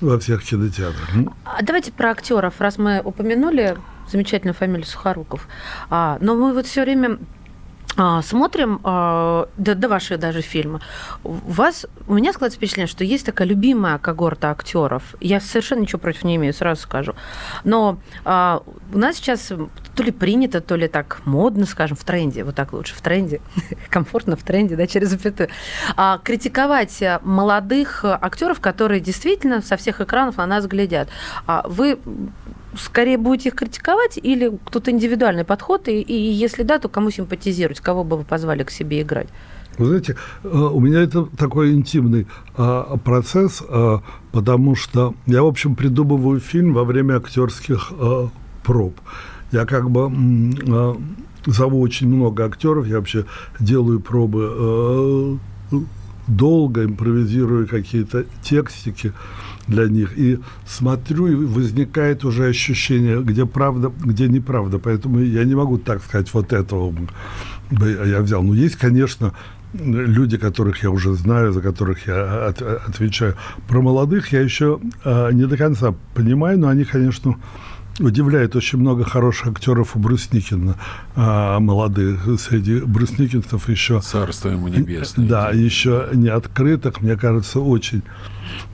во 0.00 0.18
всех 0.18 0.44
кинотеатрах. 0.44 1.08
Ну. 1.14 1.32
А 1.44 1.62
давайте 1.62 1.92
про 1.92 2.10
актеров, 2.10 2.60
раз 2.60 2.78
мы 2.78 3.00
упомянули 3.04 3.76
замечательную 4.10 4.54
фамилию 4.54 4.86
Сухоруков. 4.86 5.48
А, 5.90 6.18
но 6.20 6.34
мы 6.34 6.54
вот 6.54 6.66
все 6.66 6.82
время 6.82 7.18
а, 8.00 8.22
смотрим, 8.22 8.80
а, 8.84 9.48
да, 9.56 9.74
да 9.74 9.88
ваши 9.88 10.16
даже 10.18 10.40
фильмы, 10.40 10.80
у 11.24 11.32
вас, 11.32 11.84
у 12.06 12.14
меня 12.14 12.32
складывается 12.32 12.58
впечатление, 12.58 12.86
что 12.86 13.02
есть 13.02 13.26
такая 13.26 13.48
любимая 13.48 13.98
когорта 13.98 14.52
актеров. 14.52 15.16
Я 15.20 15.40
совершенно 15.40 15.80
ничего 15.80 15.98
против 15.98 16.22
не 16.22 16.36
имею, 16.36 16.54
сразу 16.54 16.82
скажу. 16.82 17.14
Но 17.64 17.98
а, 18.24 18.62
у 18.92 18.98
нас 18.98 19.16
сейчас 19.16 19.52
то 19.98 20.04
ли 20.04 20.12
принято, 20.12 20.60
то 20.60 20.76
ли 20.76 20.86
так 20.86 21.22
модно, 21.24 21.66
скажем, 21.66 21.96
в 21.96 22.04
тренде, 22.04 22.44
вот 22.44 22.54
так 22.54 22.72
лучше, 22.72 22.94
в 22.94 23.00
тренде, 23.00 23.40
комфортно 23.90 24.36
в 24.36 24.44
тренде, 24.44 24.76
да, 24.76 24.86
через 24.86 25.08
запятую, 25.08 25.48
а, 25.96 26.20
критиковать 26.22 27.02
молодых 27.24 28.04
актеров, 28.04 28.60
которые 28.60 29.00
действительно 29.00 29.60
со 29.60 29.76
всех 29.76 30.00
экранов 30.00 30.36
на 30.36 30.46
нас 30.46 30.68
глядят. 30.68 31.08
А 31.48 31.66
вы 31.68 31.98
скорее 32.76 33.18
будете 33.18 33.48
их 33.48 33.56
критиковать 33.56 34.20
или 34.22 34.56
кто-то 34.66 34.92
индивидуальный 34.92 35.44
подход, 35.44 35.88
и, 35.88 36.00
и 36.00 36.14
если 36.14 36.62
да, 36.62 36.78
то 36.78 36.88
кому 36.88 37.10
симпатизировать, 37.10 37.80
кого 37.80 38.04
бы 38.04 38.18
вы 38.18 38.22
позвали 38.22 38.62
к 38.62 38.70
себе 38.70 39.02
играть? 39.02 39.26
Вы 39.78 39.86
знаете, 39.86 40.14
э, 40.44 40.48
у 40.48 40.78
меня 40.78 41.00
это 41.00 41.24
такой 41.36 41.72
интимный 41.72 42.28
а, 42.56 42.96
процесс, 42.98 43.64
потому 44.30 44.76
что 44.76 45.14
я, 45.26 45.42
в 45.42 45.46
общем, 45.46 45.74
придумываю 45.74 46.38
фильм 46.38 46.72
во 46.72 46.84
время 46.84 47.16
актерских 47.16 47.92
проб. 48.62 48.94
Я 49.52 49.64
как 49.64 49.90
бы 49.90 50.10
зову 51.46 51.80
очень 51.80 52.08
много 52.08 52.44
актеров, 52.44 52.86
я 52.86 52.96
вообще 52.96 53.24
делаю 53.60 54.00
пробы 54.00 55.38
долго, 56.26 56.84
импровизирую 56.84 57.66
какие-то 57.66 58.26
текстики 58.42 59.12
для 59.66 59.88
них. 59.88 60.16
И 60.16 60.38
смотрю, 60.66 61.26
и 61.26 61.34
возникает 61.34 62.24
уже 62.24 62.46
ощущение, 62.46 63.22
где 63.22 63.46
правда, 63.46 63.90
где 64.04 64.28
неправда. 64.28 64.78
Поэтому 64.78 65.20
я 65.20 65.44
не 65.44 65.54
могу 65.54 65.78
так 65.78 66.02
сказать, 66.02 66.32
вот 66.34 66.52
этого 66.52 66.94
я 67.70 68.20
взял. 68.20 68.42
Но 68.42 68.54
есть, 68.54 68.76
конечно, 68.76 69.32
люди, 69.74 70.36
которых 70.38 70.82
я 70.82 70.90
уже 70.90 71.14
знаю, 71.14 71.52
за 71.52 71.60
которых 71.60 72.06
я 72.06 72.46
от, 72.46 72.62
отвечаю. 72.62 73.34
Про 73.66 73.82
молодых 73.82 74.32
я 74.32 74.40
еще 74.40 74.80
а, 75.04 75.30
не 75.30 75.46
до 75.46 75.56
конца 75.56 75.94
понимаю, 76.14 76.58
но 76.58 76.68
они, 76.68 76.84
конечно, 76.84 77.36
удивляет 77.98 78.56
очень 78.56 78.78
много 78.78 79.04
хороших 79.04 79.48
актеров 79.48 79.96
у 79.96 79.98
Брусникина, 79.98 80.76
а, 81.16 81.58
молодых. 81.60 82.40
Среди 82.40 82.80
брусникинцев 82.80 83.68
еще... 83.68 84.00
Царство 84.00 84.50
ему 84.50 84.68
небесное. 84.68 85.28
Да, 85.28 85.50
еще 85.50 86.08
не 86.12 86.28
открытых, 86.28 87.00
мне 87.00 87.16
кажется, 87.16 87.60
очень 87.60 88.02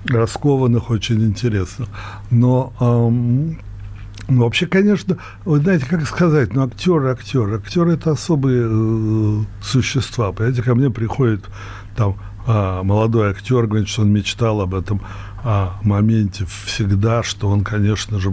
раскованных, 0.06 0.90
очень 0.90 1.22
интересных. 1.24 1.88
Но 2.30 2.72
эм, 2.80 3.58
ну, 4.28 4.44
вообще, 4.44 4.66
конечно, 4.66 5.18
вы 5.44 5.58
знаете, 5.58 5.86
как 5.86 6.06
сказать, 6.06 6.54
ну, 6.54 6.64
актеры, 6.64 7.10
актеры. 7.10 7.56
Актеры– 7.58 7.92
это 7.94 8.12
особые 8.12 8.66
э, 8.66 9.44
существа. 9.62 10.32
Понимаете, 10.32 10.62
ко 10.62 10.74
мне 10.74 10.90
приходит 10.90 11.44
там 11.94 12.16
э, 12.46 12.82
молодой 12.82 13.30
актер, 13.30 13.66
говорит, 13.66 13.88
что 13.88 14.02
он 14.02 14.12
мечтал 14.12 14.62
об 14.62 14.74
этом 14.74 15.02
э, 15.44 15.68
моменте 15.82 16.46
всегда, 16.64 17.22
что 17.22 17.48
он, 17.48 17.64
конечно 17.64 18.18
же, 18.18 18.32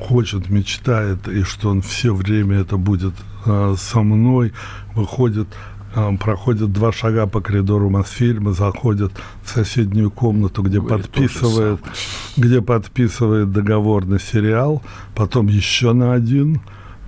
хочет, 0.00 0.50
мечтает, 0.50 1.28
и 1.28 1.42
что 1.42 1.70
он 1.70 1.82
все 1.82 2.14
время 2.14 2.58
это 2.60 2.76
будет 2.76 3.14
э, 3.46 3.74
со 3.78 4.00
мной, 4.00 4.52
выходит, 4.94 5.48
э, 5.94 6.16
проходит 6.18 6.72
два 6.72 6.92
шага 6.92 7.26
по 7.26 7.40
коридору 7.40 7.90
Мосфильма, 7.90 8.52
заходит 8.52 9.12
в 9.42 9.50
соседнюю 9.50 10.10
комнату, 10.10 10.62
где 10.62 10.80
Говорит 10.80 11.08
подписывает, 11.08 11.80
где 12.36 12.60
подписывает 12.60 13.52
договор 13.52 14.06
на 14.06 14.18
сериал, 14.18 14.82
потом 15.14 15.46
еще 15.48 15.92
на 15.92 16.14
один, 16.14 16.60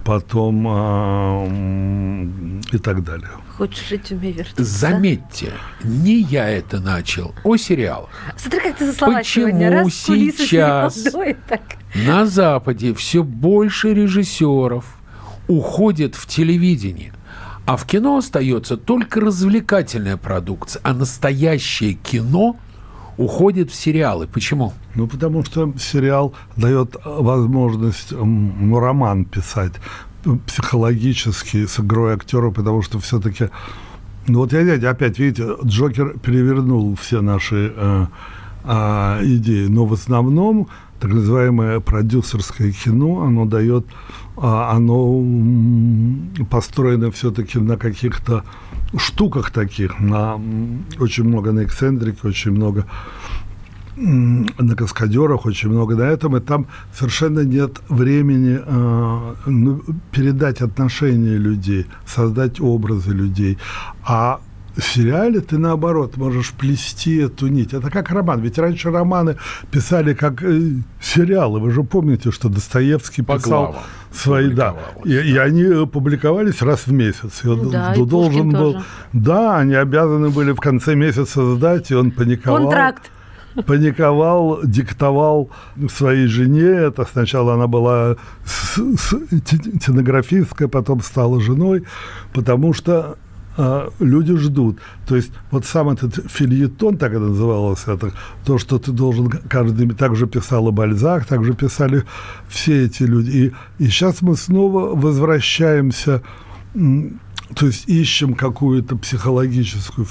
потом 0.05 0.66
э, 0.68 2.26
и 2.72 2.78
так 2.78 3.02
далее. 3.05 3.31
Хочешь 3.62 3.88
жить, 3.88 4.11
умей 4.11 4.33
вертеться. 4.33 4.64
Заметьте, 4.64 5.53
не 5.85 6.16
я 6.16 6.48
это 6.48 6.81
начал, 6.81 7.33
о 7.44 7.57
сериалах. 7.57 8.11
Смотри, 8.37 8.59
как 8.59 8.77
ты 8.77 8.87
за 8.87 8.92
слова 8.92 9.18
Почему 9.18 9.46
сегодня. 9.46 9.70
Раз 9.70 9.94
сейчас 9.94 11.05
так. 11.48 11.61
на 11.94 12.27
Западе 12.27 12.92
все 12.92 13.22
больше 13.22 13.94
режиссеров 13.94 14.85
уходит 15.46 16.16
в 16.16 16.27
телевидение, 16.27 17.12
а 17.64 17.77
в 17.77 17.87
кино 17.87 18.16
остается 18.16 18.77
только 18.77 19.20
развлекательная 19.20 20.16
продукция, 20.16 20.81
а 20.83 20.92
настоящее 20.92 21.92
кино 21.92 22.57
уходит 23.16 23.70
в 23.70 23.77
сериалы. 23.77 24.27
Почему? 24.27 24.72
Ну, 24.96 25.07
потому 25.07 25.44
что 25.44 25.72
сериал 25.79 26.35
дает 26.57 26.96
возможность 27.05 28.12
роман 28.12 29.25
писать 29.25 29.75
психологически 30.46 31.66
с 31.66 31.80
игрой 31.80 32.14
актера, 32.14 32.50
потому 32.50 32.82
что 32.82 32.98
все-таки 32.98 33.50
Ну 34.28 34.38
вот 34.38 34.52
я, 34.52 34.61
я 34.61 34.90
опять, 34.90 35.18
видите, 35.18 35.56
Джокер 35.64 36.18
перевернул 36.18 36.94
все 36.94 37.20
наши 37.20 37.72
э, 37.76 38.06
э, 38.64 39.20
идеи, 39.24 39.66
но 39.66 39.85
в 39.85 39.92
основном 39.92 40.68
так 41.00 41.12
называемое 41.12 41.80
продюсерское 41.80 42.70
кино, 42.70 43.22
оно 43.22 43.44
дает, 43.46 43.85
э, 44.37 44.40
оно 44.42 45.24
построено 46.48 47.11
все-таки 47.11 47.58
на 47.58 47.76
каких-то 47.76 48.44
штуках 48.96 49.50
таких, 49.50 49.98
на 49.98 50.40
очень 51.00 51.24
много 51.24 51.52
на 51.52 51.64
эксцентрике, 51.64 52.18
очень 52.22 52.52
много 52.52 52.87
на 53.96 54.74
каскадерах, 54.74 55.46
очень 55.46 55.68
много 55.68 55.96
на 55.96 56.02
этом, 56.02 56.37
и 56.37 56.40
там 56.40 56.66
совершенно 56.94 57.40
нет 57.40 57.81
времени 57.88 58.59
э, 58.64 59.35
ну, 59.46 59.83
передать 60.11 60.62
отношения 60.62 61.37
людей, 61.37 61.87
создать 62.07 62.61
образы 62.61 63.11
людей. 63.11 63.59
А 64.05 64.40
в 64.76 64.83
сериале 64.83 65.40
ты 65.40 65.59
наоборот 65.59 66.16
можешь 66.16 66.52
плести 66.52 67.16
эту 67.18 67.48
нить. 67.48 67.74
Это 67.74 67.90
как 67.90 68.11
роман. 68.11 68.40
Ведь 68.40 68.59
раньше 68.59 68.90
романы 68.90 69.37
писали 69.70 70.14
как 70.14 70.42
э, 70.42 70.76
сериалы. 71.00 71.61
Вы 71.61 71.70
же 71.72 71.83
помните, 71.83 72.31
что 72.31 72.48
Достоевский 72.48 73.22
По 73.22 73.37
писал 73.37 73.50
главам 73.50 73.83
свои, 74.11 74.50
да. 74.50 74.74
И, 75.05 75.12
и 75.12 75.37
они 75.37 75.87
публиковались 75.87 76.62
раз 76.62 76.87
в 76.87 76.92
месяц. 76.92 77.44
И 77.44 77.48
он 77.48 77.70
Да, 77.70 77.94
и 77.94 78.05
должен 78.05 78.50
Пушкин 78.50 78.50
был, 78.50 78.72
тоже. 78.72 78.85
да, 79.12 79.59
они 79.59 79.74
обязаны 79.74 80.31
были 80.31 80.52
в 80.52 80.61
конце 80.61 80.94
месяца 80.94 81.55
сдать, 81.55 81.90
и 81.90 81.94
он 81.94 82.11
паниковал 82.11 82.62
Контракт. 82.62 83.11
Паниковал, 83.66 84.60
диктовал 84.64 85.50
своей 85.88 86.26
жене. 86.26 86.86
Это 86.88 87.06
сначала 87.10 87.54
она 87.54 87.66
была 87.66 88.16
с- 88.44 88.78
с- 88.78 89.40
те- 89.44 89.78
стенографисткой, 89.80 90.68
потом 90.68 91.00
стала 91.00 91.40
женой, 91.40 91.84
потому 92.32 92.72
что 92.72 93.16
а, 93.56 93.90
люди 94.00 94.34
ждут. 94.36 94.78
То 95.06 95.16
есть 95.16 95.30
вот 95.50 95.66
сам 95.66 95.90
этот 95.90 96.30
фильетон, 96.30 96.96
так 96.96 97.12
это 97.12 97.20
называлось, 97.20 97.82
это, 97.86 98.12
то, 98.44 98.58
что 98.58 98.78
ты 98.78 98.92
должен 98.92 99.28
каждый... 99.28 99.88
Так 99.90 100.16
же 100.16 100.26
писал 100.26 100.68
и 100.68 100.72
Бальзак, 100.72 101.26
так 101.26 101.44
же 101.44 101.52
писали 101.52 102.04
все 102.48 102.86
эти 102.86 103.02
люди. 103.02 103.30
И, 103.30 103.52
и 103.84 103.88
сейчас 103.88 104.22
мы 104.22 104.36
снова 104.36 104.96
возвращаемся 104.96 106.22
то 107.54 107.66
есть 107.66 107.88
ищем 107.88 108.34
какую-то 108.34 108.96
психологическую 108.96 110.06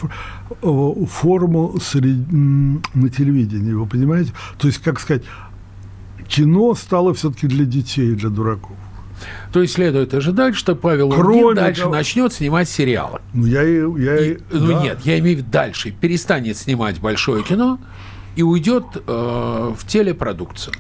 э, 0.62 1.06
форму 1.08 1.76
сред- 1.80 2.28
на 2.32 3.10
телевидении, 3.10 3.74
вы 3.74 3.86
понимаете? 3.86 4.32
То 4.58 4.68
есть, 4.68 4.80
как 4.80 5.00
сказать, 5.00 5.24
кино 6.28 6.74
стало 6.76 7.14
все-таки 7.14 7.48
для 7.48 7.66
детей, 7.66 8.12
для 8.16 8.30
дураков. 8.30 8.76
То 9.54 9.62
есть 9.62 9.76
следует 9.76 10.14
ожидать, 10.14 10.56
что 10.56 10.76
Павел 10.76 11.10
Кроме 11.12 11.44
Лунгин 11.44 11.56
дальше 11.64 11.82
того- 11.84 11.94
начнет 11.94 12.34
снимать 12.34 12.68
сериалы. 12.68 13.20
Ну, 13.34 13.46
я. 13.46 13.62
Я 13.62 14.26
и- 14.34 14.38
ну 14.52 14.68
да. 14.74 14.82
нет, 14.84 15.00
я 15.04 15.20
имею 15.20 15.38
в 15.38 15.40
виду 15.42 15.52
дальше. 15.52 15.92
Перестанет 15.92 16.58
снимать 16.58 17.00
большое 17.00 17.44
кино 17.44 17.80
и 18.36 18.42
уйдет 18.44 18.86
э, 18.96 19.74
в 19.78 19.86
телепродукцию. 19.88 20.74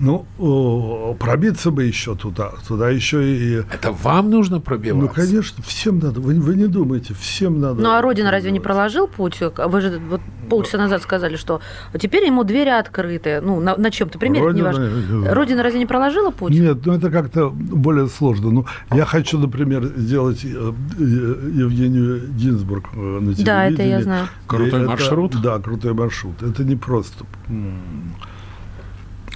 Ну, 0.00 1.16
пробиться 1.18 1.70
бы 1.70 1.84
еще 1.84 2.14
туда. 2.14 2.52
Туда 2.66 2.88
еще 2.88 3.22
и... 3.28 3.64
Это 3.72 3.90
вам 3.90 4.30
нужно 4.30 4.60
пробиваться. 4.60 5.08
Ну, 5.08 5.08
конечно, 5.12 5.62
всем 5.64 5.98
надо. 5.98 6.20
Вы, 6.20 6.34
вы 6.34 6.54
не 6.54 6.66
думаете, 6.66 7.14
всем 7.14 7.60
надо. 7.60 7.80
Ну 7.82 7.90
а 7.90 8.00
Родина 8.00 8.30
разве 8.30 8.50
не 8.52 8.60
проложил 8.60 9.08
путь? 9.08 9.40
Вы 9.40 9.80
же 9.80 10.00
вот 10.08 10.20
полчаса 10.48 10.78
назад 10.78 11.02
сказали, 11.02 11.34
что 11.36 11.60
теперь 11.98 12.24
ему 12.26 12.44
двери 12.44 12.68
открыты. 12.70 13.40
Ну, 13.40 13.60
на, 13.60 13.76
на 13.76 13.90
чем-то 13.90 14.18
примере, 14.18 14.44
Родина- 14.46 14.58
неважно. 14.70 15.34
Родина 15.34 15.62
разве 15.64 15.80
не 15.80 15.86
проложила 15.86 16.30
путь? 16.30 16.52
Нет, 16.52 16.86
ну 16.86 16.94
это 16.94 17.10
как-то 17.10 17.50
более 17.50 18.06
сложно. 18.08 18.50
Ну, 18.50 18.66
я 18.92 19.04
хочу, 19.04 19.38
например, 19.38 19.84
сделать 19.96 20.44
э, 20.44 20.48
э, 20.48 21.02
Евгению 21.02 22.28
Гинзбург 22.28 22.90
э, 22.94 22.96
на 22.96 23.34
телевидении. 23.34 23.44
Да, 23.44 23.64
это 23.64 23.82
я 23.82 24.00
знаю. 24.02 24.26
И 24.26 24.48
Крутой 24.48 24.80
это- 24.80 24.88
маршрут? 24.88 25.40
Да, 25.42 25.58
крутой 25.58 25.92
маршрут. 25.94 26.42
Это 26.42 26.62
не 26.62 26.76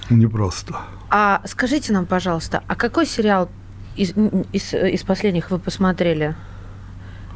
просто. 0.03 0.13
м, 0.13 0.19
Не 0.19 0.27
просто. 0.27 0.75
А 1.09 1.41
скажите 1.45 1.93
нам, 1.93 2.05
пожалуйста, 2.05 2.63
а 2.67 2.75
какой 2.75 3.05
сериал 3.05 3.49
из, 3.95 4.13
из, 4.51 4.73
из 4.73 5.03
последних 5.03 5.51
вы 5.51 5.59
посмотрели? 5.59 6.35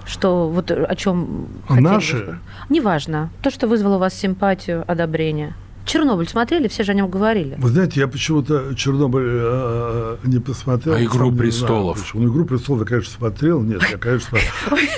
Что 0.06 0.48
вот 0.50 0.72
о 0.72 0.96
чем 0.96 1.48
А 1.68 1.76
наши? 1.80 2.40
Неважно. 2.70 3.30
То, 3.42 3.52
что 3.52 3.68
вызвало 3.68 3.96
у 3.96 4.00
вас 4.00 4.14
симпатию, 4.14 4.84
одобрение. 4.88 5.54
Чернобыль 5.88 6.28
смотрели, 6.28 6.68
все 6.68 6.84
же 6.84 6.92
о 6.92 6.96
нем 6.96 7.10
говорили. 7.10 7.56
Вы 7.58 7.70
знаете, 7.70 8.02
я 8.02 8.08
почему-то 8.08 8.76
Чернобыль 8.76 9.24
э, 9.26 10.18
не 10.26 10.40
посмотрел. 10.40 10.96
А 10.96 11.02
«Игру 11.02 11.12
Сам 11.12 11.20
знаю, 11.20 11.38
престолов»? 11.38 12.00
почему. 12.02 12.22
Ну, 12.24 12.30
«Игру 12.30 12.46
престолов» 12.46 12.82
я, 12.82 12.88
конечно, 12.88 13.14
смотрел. 13.14 13.62
Нет, 13.62 13.82
я, 13.90 13.98
конечно, 13.98 14.30
смотрел. 14.68 14.90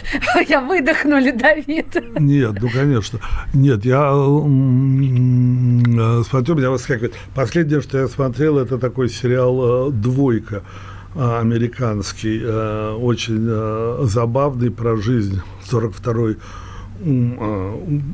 Я 0.50 0.62
выдохнули, 0.62 1.32
Давид. 1.32 1.96
Нет, 2.20 2.58
ну, 2.62 2.70
конечно. 2.74 3.20
Нет, 3.54 3.86
я 3.86 4.12
э, 4.12 6.24
смотрю, 6.28 6.56
меня 6.56 6.72
выскакивает. 6.72 7.14
Последнее, 7.36 7.82
что 7.82 7.98
я 8.00 8.08
смотрел, 8.08 8.58
это 8.58 8.78
такой 8.78 9.10
сериал 9.10 9.90
э, 9.90 9.92
«Двойка» 9.92 10.64
э, 11.16 11.40
американский, 11.40 12.42
э, 12.44 12.96
очень 13.00 13.46
э, 13.48 14.00
забавный 14.06 14.72
про 14.72 14.98
жизнь 14.98 15.40
42-й 15.70 16.34
м, 16.34 16.40
э, 16.40 16.44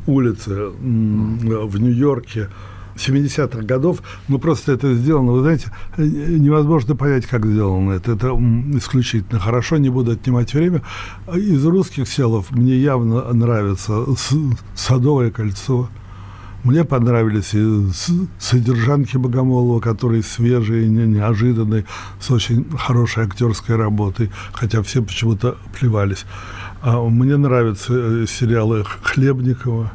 улицы 0.07 0.51
м, 0.51 1.39
э, 1.43 1.65
в 1.65 1.79
Нью-Йорке. 1.79 2.49
70-х 2.97 3.61
годов, 3.63 4.01
ну 4.29 4.39
просто 4.39 4.71
это 4.71 4.93
сделано, 4.95 5.33
вы 5.33 5.41
знаете, 5.41 5.69
э, 5.97 6.03
невозможно 6.05 6.95
понять, 6.95 7.25
как 7.25 7.45
сделано 7.45 7.91
это. 7.91 8.13
Это 8.13 8.27
исключительно 8.77 9.37
хорошо, 9.39 9.77
не 9.77 9.89
буду 9.89 10.11
отнимать 10.11 10.53
время. 10.53 10.81
Из 11.35 11.65
русских 11.65 12.07
селов 12.07 12.51
мне 12.51 12.77
явно 12.77 13.33
нравится 13.33 14.05
«Садовое 14.75 15.29
кольцо». 15.29 15.89
Мне 16.63 16.83
понравились 16.83 17.53
и 17.53 17.85
содержанки 18.39 19.17
Богомолова, 19.17 19.79
которые 19.81 20.23
свежие, 20.23 20.87
не- 20.87 21.05
неожиданные, 21.05 21.85
с 22.19 22.31
очень 22.31 22.65
хорошей 22.75 23.25
актерской 23.25 23.75
работой, 23.75 24.31
хотя 24.51 24.81
все 24.81 25.03
почему-то 25.03 25.57
плевались. 25.79 26.25
А 26.85 27.01
мне 27.01 27.35
нравятся 27.35 27.93
э, 27.93 28.25
сериалы 28.27 28.83
Хлебникова. 28.83 29.91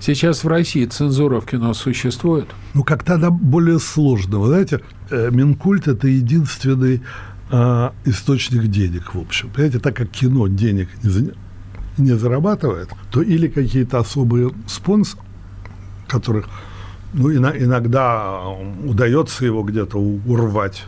Сейчас 0.00 0.44
в 0.44 0.48
России 0.48 0.84
цензура 0.84 1.40
в 1.40 1.46
кино 1.46 1.72
существует. 1.72 2.44
Ну, 2.74 2.84
как-то 2.84 3.14
она 3.14 3.30
более 3.30 3.78
сложна. 3.78 4.36
Вы 4.36 4.48
знаете, 4.48 4.80
э, 5.08 5.30
Минкульт– 5.30 5.88
это 5.88 6.06
единственный 6.06 7.00
а, 7.50 7.94
источник 8.04 8.66
денег, 8.66 9.14
в 9.14 9.18
общем. 9.18 9.48
Понимаете, 9.48 9.78
так 9.78 9.96
как 9.96 10.10
кино 10.10 10.46
денег 10.46 10.90
не, 11.02 11.32
не 11.96 12.12
зарабатывает, 12.18 12.90
то 13.10 13.22
или 13.22 13.48
какие-то 13.48 13.98
особые 13.98 14.50
спонсоры, 14.66 15.22
которых 16.06 16.48
ну, 17.14 17.30
ино- 17.30 17.56
иногда 17.56 18.42
удается 18.84 19.46
его 19.46 19.62
где-то 19.62 19.96
урвать, 19.98 20.84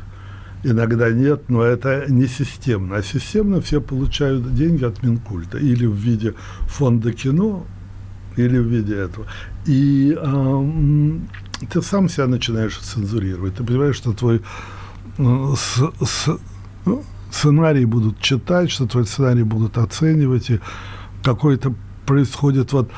иногда 0.65 1.11
нет, 1.11 1.49
но 1.49 1.63
это 1.63 2.05
не 2.09 2.27
системно. 2.27 2.97
А 2.97 3.03
системно 3.03 3.61
все 3.61 3.81
получают 3.81 4.55
деньги 4.55 4.85
от 4.85 5.03
Минкульта 5.03 5.59
или 5.59 5.87
в 5.87 5.95
виде 5.95 6.35
фонда 6.69 7.13
кино, 7.13 7.65
или 8.37 8.59
в 8.59 8.67
виде 8.69 8.97
этого. 8.97 9.27
И 9.67 10.17
м, 10.23 11.29
ты 11.71 11.83
сам 11.83 12.09
себя 12.09 12.27
начинаешь 12.27 12.77
цензурировать. 12.79 13.55
Ты 13.55 13.65
понимаешь, 13.65 13.97
что 13.97 14.13
твой 14.13 14.43
э, 15.19 15.55
с- 15.57 15.93
с- 16.07 16.39
ну, 16.85 17.03
сценарий 17.31 17.87
будут 17.87 18.21
читать, 18.21 18.71
что 18.71 18.87
твой 18.87 19.07
сценарий 19.07 19.43
будут 19.45 19.79
оценивать, 19.79 20.51
и 20.51 20.61
какое-то 21.23 21.75
происходит 22.07 22.73
вот 22.73 22.91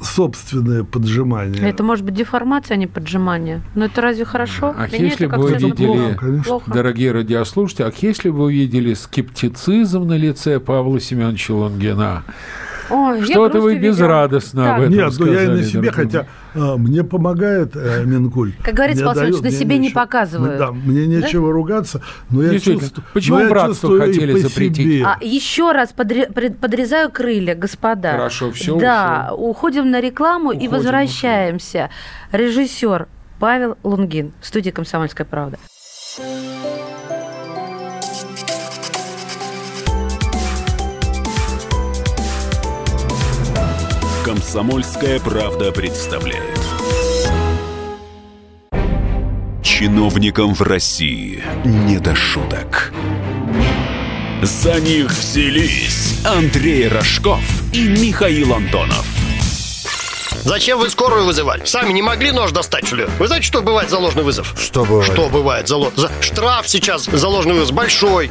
собственное 0.00 0.84
поджимание. 0.84 1.68
Это 1.68 1.82
может 1.82 2.04
быть 2.04 2.14
деформация, 2.14 2.74
а 2.74 2.78
не 2.78 2.86
поджимание. 2.86 3.62
Но 3.74 3.86
это 3.86 4.00
разве 4.00 4.24
хорошо? 4.24 4.74
А 4.76 4.86
Для 4.88 4.98
если 4.98 5.26
бы 5.26 5.36
вы 5.38 5.52
видели, 5.54 5.86
плохо. 5.86 6.14
конечно. 6.18 6.44
Плохо. 6.44 6.70
дорогие 6.72 7.12
радиослушатели, 7.12 7.84
а 7.86 7.92
если 8.00 8.30
бы 8.30 8.44
вы 8.44 8.52
видели 8.54 8.94
скептицизм 8.94 10.04
на 10.04 10.16
лице 10.16 10.60
Павла 10.60 11.00
Семеновича 11.00 11.54
Лунгина, 11.54 12.24
что-то 13.24 13.60
вы 13.60 13.78
безрадостно 13.78 14.74
об 14.76 14.80
Так. 14.82 14.90
этом 14.90 14.94
Нет, 15.06 15.14
ну 15.18 15.26
я 15.26 15.32
и 15.32 15.36
сказали, 15.44 15.56
на 15.60 15.62
себе, 15.64 15.90
хотя 15.92 16.26
а, 16.54 16.76
мне 16.76 17.02
помогает 17.04 17.74
э, 17.74 18.04
Минкульт. 18.04 18.54
Как 18.62 18.74
говорится, 18.74 19.04
Семенович, 19.04 19.32
дает- 19.40 19.42
на 19.42 19.50
себе 19.50 19.78
не 19.78 19.90
показывают. 19.90 20.58
Да, 20.58 20.72
мне 20.72 21.06
нечего 21.06 21.52
ругаться, 21.52 22.00
но 22.30 22.42
я 22.42 22.58
чувствую... 22.58 23.04
Почему 23.12 23.38
но 23.40 23.48
братство 23.48 23.98
хотели 23.98 24.38
запретить? 24.38 25.02
А 25.04 25.18
еще 25.20 25.72
раз 25.72 25.92
подре- 25.96 26.30
подрезаю 26.30 27.10
крылья, 27.10 27.54
господа. 27.54 28.12
Хорошо, 28.12 28.52
всё, 28.52 28.78
Да, 28.78 29.32
уходим 29.36 29.90
на 29.90 30.00
рекламу 30.00 30.52
и 30.52 30.56
Уходим, 30.56 30.70
возвращаемся. 30.72 31.90
Режиссер 32.32 33.08
Павел 33.40 33.76
Лунгин, 33.82 34.32
студия 34.40 34.72
«Комсомольская 34.72 35.26
правда». 35.26 35.58
Комсомольская 44.44 45.18
правда 45.20 45.72
представляет. 45.72 46.60
Чиновникам 49.62 50.54
в 50.54 50.60
России 50.60 51.42
не 51.64 51.98
до 51.98 52.14
шуток. 52.14 52.92
За 54.42 54.78
них 54.80 55.10
взялись 55.10 56.20
Андрей 56.26 56.88
Рожков 56.88 57.40
и 57.72 57.88
Михаил 57.88 58.52
Антонов. 58.52 59.06
Зачем 60.44 60.78
вы 60.78 60.90
скорую 60.90 61.24
вызывали? 61.24 61.64
Сами 61.64 61.94
не 61.94 62.02
могли 62.02 62.30
нож 62.30 62.52
достать, 62.52 62.86
что 62.86 62.96
ли? 62.96 63.06
Вы 63.18 63.28
знаете, 63.28 63.46
что 63.46 63.62
бывает 63.62 63.88
за 63.88 63.98
ложный 63.98 64.24
вызов? 64.24 64.54
Что 64.60 64.84
бывает? 64.84 65.10
Что 65.10 65.28
бывает 65.30 65.68
за 65.68 65.76
ложный? 65.76 66.10
Штраф 66.20 66.68
сейчас 66.68 67.06
за 67.06 67.28
ложный 67.28 67.54
вызов 67.54 67.74
большой. 67.74 68.30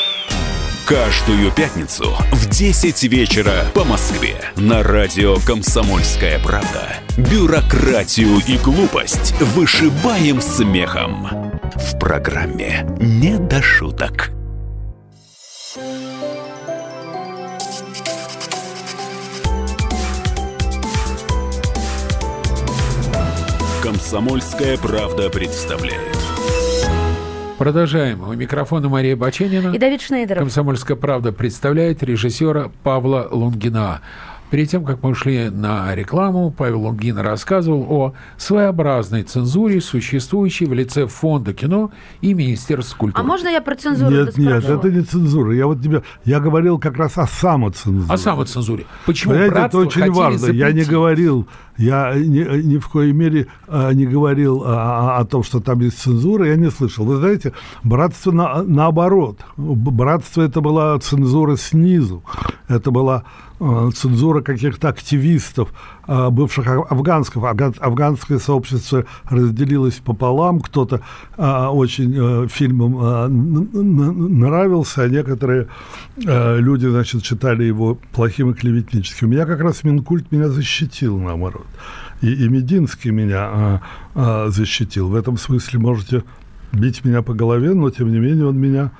Каждую 0.91 1.53
пятницу 1.53 2.17
в 2.33 2.49
10 2.49 3.03
вечера 3.03 3.63
по 3.73 3.85
Москве 3.85 4.35
на 4.57 4.83
радио 4.83 5.37
«Комсомольская 5.47 6.37
правда». 6.39 6.97
Бюрократию 7.15 8.39
и 8.45 8.57
глупость 8.57 9.31
вышибаем 9.39 10.41
смехом. 10.41 11.29
В 11.75 11.97
программе 11.97 12.85
«Не 12.99 13.37
до 13.37 13.61
шуток». 13.61 14.31
«Комсомольская 23.81 24.77
правда» 24.77 25.29
представляет. 25.29 26.20
Продолжаем. 27.61 28.27
У 28.27 28.33
микрофона 28.33 28.89
Мария 28.89 29.15
Баченина. 29.15 29.71
И 29.71 29.77
Давид 29.77 30.01
Шнейдеров. 30.01 30.39
«Комсомольская 30.39 30.97
правда» 30.97 31.31
представляет 31.31 32.01
режиссера 32.01 32.71
Павла 32.81 33.27
Лунгина. 33.29 34.01
Перед 34.49 34.67
тем, 34.69 34.83
как 34.83 35.03
мы 35.03 35.11
ушли 35.11 35.51
на 35.51 35.93
рекламу, 35.93 36.49
Павел 36.51 36.81
Лунгин 36.81 37.19
рассказывал 37.19 37.85
о 37.89 38.13
своеобразной 38.37 39.21
цензуре, 39.21 39.79
существующей 39.79 40.65
в 40.65 40.73
лице 40.73 41.05
Фонда 41.05 41.53
кино 41.53 41.91
и 42.21 42.33
Министерства 42.33 42.97
культуры. 42.97 43.23
А 43.23 43.27
можно 43.27 43.47
я 43.47 43.61
про 43.61 43.75
цензуру 43.75 44.09
Нет, 44.09 44.37
нет, 44.37 44.65
это 44.65 44.89
не 44.89 45.01
цензура. 45.03 45.53
Я 45.55 45.67
вот 45.67 45.83
тебе, 45.83 46.01
я 46.25 46.39
говорил 46.39 46.79
как 46.79 46.97
раз 46.97 47.19
о 47.19 47.27
самоцензуре. 47.27 48.11
О 48.11 48.17
самоцензуре. 48.17 48.85
Почему 49.05 49.33
Понимаете, 49.33 49.59
это 49.67 49.77
очень 49.77 50.11
важно. 50.11 50.47
Я 50.47 50.51
не 50.51 50.81
запретить? 50.81 50.89
говорил, 50.89 51.47
я 51.81 52.13
ни, 52.15 52.61
ни 52.61 52.77
в 52.77 52.87
коей 52.87 53.11
мере 53.11 53.47
а, 53.67 53.91
не 53.91 54.05
говорил 54.05 54.63
а, 54.65 55.17
о 55.17 55.25
том, 55.25 55.43
что 55.43 55.59
там 55.59 55.79
есть 55.79 55.99
цензура, 55.99 56.47
я 56.47 56.55
не 56.55 56.69
слышал. 56.69 57.05
Вы 57.05 57.17
знаете, 57.17 57.53
братство 57.83 58.31
на, 58.31 58.63
наоборот. 58.63 59.39
Братство 59.57 60.41
это 60.41 60.61
была 60.61 60.97
цензура 60.99 61.55
снизу. 61.57 62.23
Это 62.67 62.91
была 62.91 63.23
а, 63.59 63.89
цензура 63.91 64.41
каких-то 64.41 64.89
активистов, 64.89 65.73
бывших 66.07 66.67
а- 66.67 66.81
афганских. 66.89 67.37
Афган- 67.37 67.75
Афганское 67.79 68.39
сообщество 68.39 69.05
разделилось 69.29 69.95
пополам. 69.95 70.59
Кто-то 70.59 71.01
очень 71.37 72.47
фильмом 72.49 74.39
нравился, 74.39 75.03
а 75.03 75.07
некоторые 75.07 75.67
люди, 76.17 76.87
значит, 76.87 77.23
считали 77.23 77.63
его 77.63 77.97
плохим 78.13 78.51
и 78.51 78.53
клеветническим. 78.53 79.29
Меня 79.29 79.45
как 79.45 79.61
раз 79.61 79.83
Минкульт 79.83 80.31
меня 80.31 80.49
защитил, 80.49 81.17
наоборот. 81.17 81.65
И, 82.21 82.31
и 82.31 82.47
Мединский 82.49 83.11
меня 83.11 83.39
а, 83.43 83.81
а, 84.15 84.49
защитил. 84.49 85.09
В 85.09 85.15
этом 85.15 85.37
смысле 85.37 85.79
можете 85.79 86.23
бить 86.71 87.03
меня 87.03 87.21
по 87.21 87.33
голове, 87.33 87.73
но 87.73 87.89
тем 87.89 88.11
не 88.11 88.19
менее 88.19 88.47
он 88.47 88.57
меня... 88.57 88.91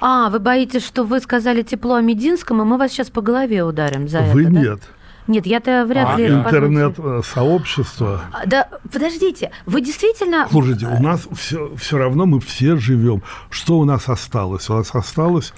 А, 0.00 0.28
вы 0.28 0.38
боитесь, 0.38 0.84
что 0.84 1.04
вы 1.04 1.20
сказали 1.20 1.62
тепло 1.62 1.94
о 1.94 2.02
Мединском, 2.02 2.60
и 2.60 2.64
мы 2.64 2.76
вас 2.76 2.90
сейчас 2.92 3.10
по 3.10 3.22
голове 3.22 3.64
ударим 3.64 4.08
за 4.08 4.20
Вы 4.20 4.42
это, 4.42 4.52
да? 4.52 4.60
нет. 4.60 4.80
Нет, 5.26 5.46
я-то 5.46 5.86
вряд 5.86 6.10
А, 6.14 6.18
ли... 6.18 6.28
да. 6.28 6.40
Интернет-сообщество. 6.40 8.20
А, 8.32 8.46
Да, 8.46 8.68
подождите, 8.92 9.50
вы 9.64 9.80
действительно... 9.80 10.46
Слушайте, 10.50 10.86
у 10.86 11.02
нас 11.02 11.26
все, 11.32 11.74
все 11.76 11.96
равно 11.96 12.26
мы 12.26 12.40
все 12.40 12.76
живем. 12.76 13.22
Что 13.48 13.78
у 13.78 13.84
нас 13.86 14.08
осталось? 14.08 14.68
У 14.68 14.74
нас 14.74 14.94
осталась 14.94 15.54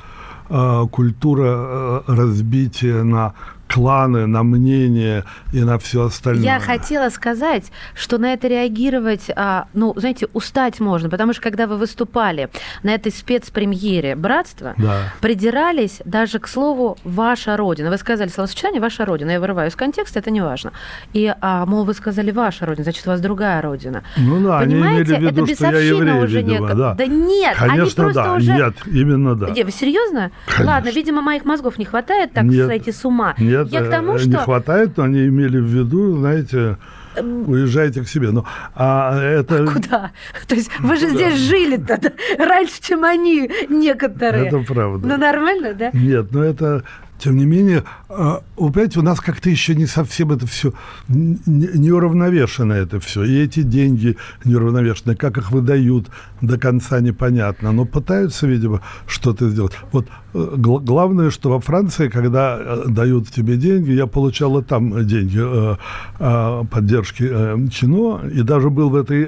э, 0.48 0.82
культура 0.92 1.44
э, 1.46 2.00
разбития 2.06 3.02
на 3.02 3.34
кланы, 3.68 4.26
на 4.26 4.42
мнения 4.42 5.24
и 5.52 5.60
на 5.62 5.78
все 5.78 6.04
остальное. 6.06 6.44
Я 6.44 6.60
хотела 6.60 7.08
сказать, 7.10 7.64
что 7.94 8.18
на 8.18 8.32
это 8.32 8.48
реагировать, 8.48 9.30
а, 9.34 9.66
ну, 9.74 9.92
знаете, 9.96 10.28
устать 10.32 10.80
можно, 10.80 11.10
потому 11.10 11.32
что 11.32 11.42
когда 11.42 11.66
вы 11.66 11.76
выступали 11.76 12.48
на 12.82 12.90
этой 12.94 13.12
спецпремьере 13.12 14.14
«Братство», 14.16 14.74
Да. 14.78 15.12
придирались 15.20 16.00
даже 16.04 16.38
к 16.38 16.48
слову 16.48 16.96
«ваша 17.04 17.56
родина». 17.56 17.90
Вы 17.90 17.98
сказали 17.98 18.28
словосочетание 18.28 18.80
«ваша 18.80 19.04
родина». 19.04 19.32
Я 19.32 19.40
вырываю 19.40 19.68
из 19.70 19.76
контекста, 19.76 20.20
это 20.20 20.30
не 20.30 20.40
важно. 20.40 20.72
И, 21.12 21.34
а, 21.40 21.66
мол, 21.66 21.84
вы 21.84 21.94
сказали 21.94 22.30
«ваша 22.30 22.66
родина», 22.66 22.84
значит, 22.84 23.06
у 23.06 23.10
вас 23.10 23.20
другая 23.20 23.60
родина. 23.62 24.02
Ну 24.16 24.40
да, 24.42 24.60
они 24.60 24.74
Понимаете, 24.74 25.12
имели 25.16 25.26
в 25.28 25.30
виду, 25.32 25.44
это 25.44 25.54
что 25.54 25.70
я 25.72 25.80
еврей, 25.80 26.22
уже 26.24 26.40
видимо, 26.42 26.68
нек- 26.70 26.74
да. 26.74 26.94
Да 26.94 27.06
нет, 27.06 27.56
они 27.58 27.70
Конечно, 27.70 28.04
просто 28.04 28.22
да. 28.22 28.34
уже- 28.34 28.52
Нет, 28.52 28.74
именно 28.86 29.34
да. 29.34 29.46
Где, 29.50 29.64
вы 29.64 29.70
серьезно? 29.72 30.30
Конечно. 30.46 30.66
Ладно, 30.66 30.88
видимо, 30.90 31.20
моих 31.22 31.44
мозгов 31.44 31.78
не 31.78 31.84
хватает 31.84 32.32
так 32.32 32.44
Нет. 32.44 32.66
сойти 32.66 32.92
с 32.92 33.04
ума. 33.04 33.34
Нет, 33.38 33.55
Я 33.64 33.82
к 33.82 33.90
тому, 33.90 34.14
э, 34.14 34.18
что... 34.18 34.28
не 34.28 34.36
хватает, 34.36 34.96
но 34.96 35.04
они 35.04 35.26
имели 35.26 35.58
в 35.58 35.66
виду, 35.66 36.18
знаете, 36.18 36.76
уезжайте 37.22 38.02
к 38.02 38.08
себе. 38.08 38.30
Но 38.30 38.44
а 38.74 39.20
это, 39.20 39.66
Куда? 39.66 40.12
То 40.46 40.54
есть 40.54 40.70
вы 40.80 40.96
же 40.96 41.08
здесь 41.10 41.34
жили-то 41.34 41.98
да, 42.00 42.12
раньше, 42.44 42.82
чем 42.82 43.04
они 43.04 43.50
некоторые. 43.68 44.46
это 44.46 44.58
правда. 44.60 45.06
Ну 45.06 45.16
нормально, 45.16 45.74
да? 45.74 45.90
Нет, 45.92 46.32
но 46.32 46.44
это, 46.44 46.84
тем 47.18 47.36
не 47.36 47.46
менее, 47.46 47.84
а, 48.08 48.42
вы 48.56 48.72
понимаете, 48.72 49.00
у 49.00 49.02
нас 49.02 49.20
как-то 49.20 49.50
еще 49.50 49.74
не 49.74 49.86
совсем 49.86 50.32
это 50.32 50.46
все 50.46 50.72
не 51.08 51.90
уравновешено 51.90 52.72
это 52.72 53.00
все. 53.00 53.24
И 53.24 53.38
эти 53.38 53.62
деньги 53.62 54.16
неуравновешены, 54.44 55.14
как 55.14 55.38
их 55.38 55.50
выдают, 55.50 56.08
до 56.40 56.58
конца 56.58 57.00
непонятно. 57.00 57.72
Но 57.72 57.84
пытаются, 57.84 58.46
видимо, 58.46 58.82
что-то 59.06 59.48
сделать. 59.48 59.72
Вот 59.92 60.06
э, 60.34 60.54
гла- 60.56 60.80
главное, 60.80 61.30
что 61.30 61.50
во 61.50 61.60
Франции, 61.60 62.08
когда 62.08 62.58
э, 62.58 62.84
дают 62.88 63.28
тебе 63.30 63.56
деньги, 63.56 63.92
я 63.92 64.06
получала 64.06 64.62
там 64.62 65.06
деньги 65.06 65.40
э, 65.40 65.76
э, 66.18 66.64
поддержки 66.70 67.24
кино, 67.70 68.22
и 68.32 68.42
даже 68.42 68.70
был 68.70 68.90
в 68.90 68.96
этой 68.96 69.26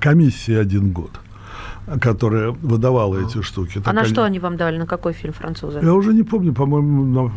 комиссии 0.00 0.54
один 0.54 0.92
год 0.92 1.10
которая 1.98 2.50
выдавала 2.50 3.18
эти 3.26 3.42
штуки. 3.42 3.78
А 3.78 3.82
Так 3.82 3.94
на 3.94 4.00
они- 4.02 4.10
что 4.10 4.24
они 4.24 4.38
вам 4.38 4.56
давали? 4.56 4.78
На 4.78 4.86
какой 4.86 5.12
фильм 5.12 5.32
французы? 5.32 5.80
я 5.82 5.92
уже 5.94 6.12
не 6.12 6.22
помню, 6.22 6.52
по-моему, 6.52 7.04
на, 7.04 7.32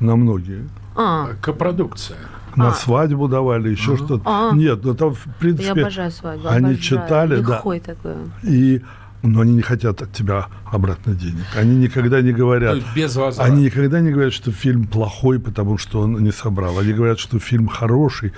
на 0.00 0.16
многие. 0.16 0.68
А, 0.96 1.30
Копродукция. 1.42 2.16
На 2.56 2.68
А. 2.68 2.72
свадьбу 2.72 3.26
давали, 3.26 3.70
еще 3.70 3.96
что-то. 3.96 4.22
А. 4.24 4.54
Нет, 4.54 4.84
ну 4.84 4.94
там, 4.94 5.12
в 5.14 5.26
я 5.26 5.32
принципе, 5.40 5.80
обожаю 5.80 6.10
свадьбу. 6.12 6.46
они 6.48 6.56
обожаю. 6.58 6.78
читали, 6.78 7.40
да. 7.40 7.56
Лихой 7.56 7.80
такой. 7.80 8.14
и, 8.44 8.80
но 9.24 9.40
они 9.40 9.54
не 9.54 9.62
хотят 9.62 10.02
от 10.02 10.12
тебя 10.12 10.46
обратно 10.70 11.14
денег. 11.14 11.46
Они 11.56 11.74
никогда 11.74 12.20
не 12.20 12.30
говорят, 12.32 12.76
есть 12.76 12.86
без 12.94 13.16
возврата. 13.16 13.50
они 13.52 13.64
никогда 13.64 14.00
не 14.00 14.12
говорят, 14.12 14.32
что 14.32 14.52
фильм 14.52 14.86
плохой, 14.86 15.40
потому 15.40 15.78
что 15.78 16.00
он 16.00 16.22
не 16.22 16.30
собрал. 16.30 16.78
Они 16.78 16.92
говорят, 16.92 17.18
что 17.18 17.40
фильм 17.40 17.66
хороший 17.66 18.32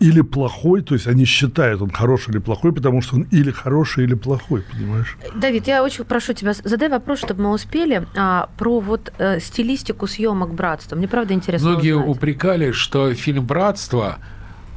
или 0.00 0.20
плохой, 0.20 0.82
то 0.82 0.94
есть 0.94 1.06
они 1.06 1.24
считают, 1.24 1.80
он 1.80 1.90
хороший 1.90 2.30
или 2.30 2.38
плохой, 2.38 2.72
потому 2.72 3.00
что 3.00 3.16
он 3.16 3.22
или 3.30 3.50
хороший, 3.50 4.04
или 4.04 4.14
плохой, 4.14 4.62
понимаешь? 4.62 5.16
Давид, 5.34 5.66
я 5.66 5.82
очень 5.82 6.04
прошу 6.04 6.32
тебя, 6.34 6.52
задай 6.52 6.88
вопрос, 6.88 7.20
чтобы 7.20 7.44
мы 7.44 7.52
успели, 7.52 8.06
а, 8.16 8.48
про 8.58 8.80
вот 8.80 9.12
э, 9.18 9.40
стилистику 9.40 10.06
съемок 10.06 10.52
братства. 10.52 10.96
Мне 10.96 11.08
правда 11.08 11.34
интересно 11.34 11.70
Многие 11.70 11.96
узнать. 11.96 12.16
упрекали, 12.16 12.72
что 12.72 13.14
фильм 13.14 13.46
«Братство», 13.46 14.18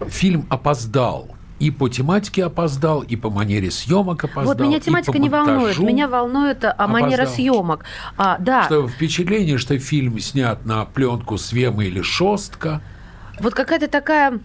фильм 0.08 0.46
опоздал. 0.50 1.36
И 1.60 1.72
по 1.72 1.90
тематике 1.90 2.46
опоздал, 2.46 3.02
и 3.02 3.18
по 3.18 3.30
манере 3.30 3.70
съемок 3.70 4.24
опоздал. 4.24 4.46
Вот 4.46 4.62
меня 4.62 4.80
тематика 4.80 5.20
не 5.20 5.28
волнует. 5.28 5.78
Меня 5.80 6.08
волнует 6.08 6.64
а, 6.64 6.88
манера 6.88 7.26
съемок. 7.26 7.84
А, 8.16 8.38
да, 8.40 8.64
Что 8.64 8.88
впечатление, 8.88 9.58
что 9.58 9.78
фильм 9.78 10.18
снят 10.20 10.66
на 10.66 10.86
пленку 10.86 11.38
Свема 11.38 11.84
или 11.84 12.02
Шостка. 12.02 12.82
вот 13.42 13.54
какая-то 13.56 13.90
такая 13.90 14.40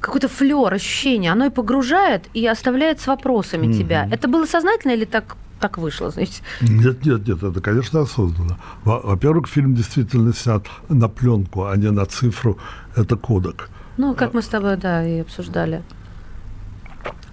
какой-то 0.00 0.28
флер, 0.28 0.72
ощущение, 0.74 1.32
оно 1.32 1.46
и 1.46 1.50
погружает, 1.50 2.28
и 2.34 2.46
оставляет 2.46 3.00
с 3.00 3.06
вопросами 3.06 3.72
тебя. 3.72 4.08
Это 4.10 4.28
было 4.28 4.46
сознательно 4.46 4.92
или 4.92 5.04
так, 5.04 5.36
так 5.60 5.78
вышло, 5.78 6.10
знаете? 6.10 6.42
Нет, 6.62 7.04
нет, 7.06 7.28
нет, 7.28 7.42
это, 7.42 7.60
конечно, 7.60 8.00
осознанно. 8.00 8.56
Во- 8.84 9.00
Во-первых, 9.00 9.46
фильм 9.48 9.74
действительно 9.74 10.32
снят 10.32 10.66
на 10.88 11.08
пленку, 11.08 11.64
а 11.66 11.76
не 11.76 11.90
на 11.90 12.04
цифру. 12.06 12.56
Это 12.96 13.16
кодек. 13.16 13.68
Ну, 13.98 14.14
как 14.14 14.34
мы 14.34 14.40
с 14.40 14.48
тобой, 14.48 14.76
да, 14.76 15.06
и 15.06 15.20
обсуждали. 15.20 15.82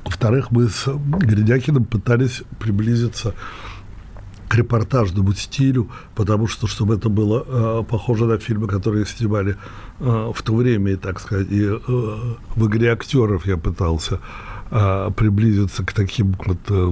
Во-вторых, 0.06 0.52
мы 0.52 0.68
с 0.68 0.86
Гридякиным 0.88 1.86
пытались 1.86 2.44
приблизиться 2.60 3.34
к 4.48 4.56
репортажному 4.56 5.34
стилю, 5.34 5.90
потому 6.16 6.48
что, 6.48 6.68
чтобы 6.68 6.96
это 6.96 7.10
было 7.10 7.44
э, 7.46 7.84
похоже 7.90 8.26
на 8.26 8.38
фильмы, 8.38 8.68
которые 8.68 9.06
снимали 9.06 9.58
э, 10.00 10.32
в 10.34 10.42
то 10.42 10.56
время, 10.56 10.94
и, 10.94 10.96
так 10.96 11.20
сказать, 11.20 11.48
и 11.52 11.64
э, 11.64 11.80
в 12.56 12.68
игре 12.68 12.92
актеров 12.92 13.46
я 13.46 13.58
пытался 13.58 14.20
э, 14.72 15.12
приблизиться 15.16 15.84
к 15.84 15.94
таким 15.94 16.36
вот 16.46 16.60
э, 16.70 16.92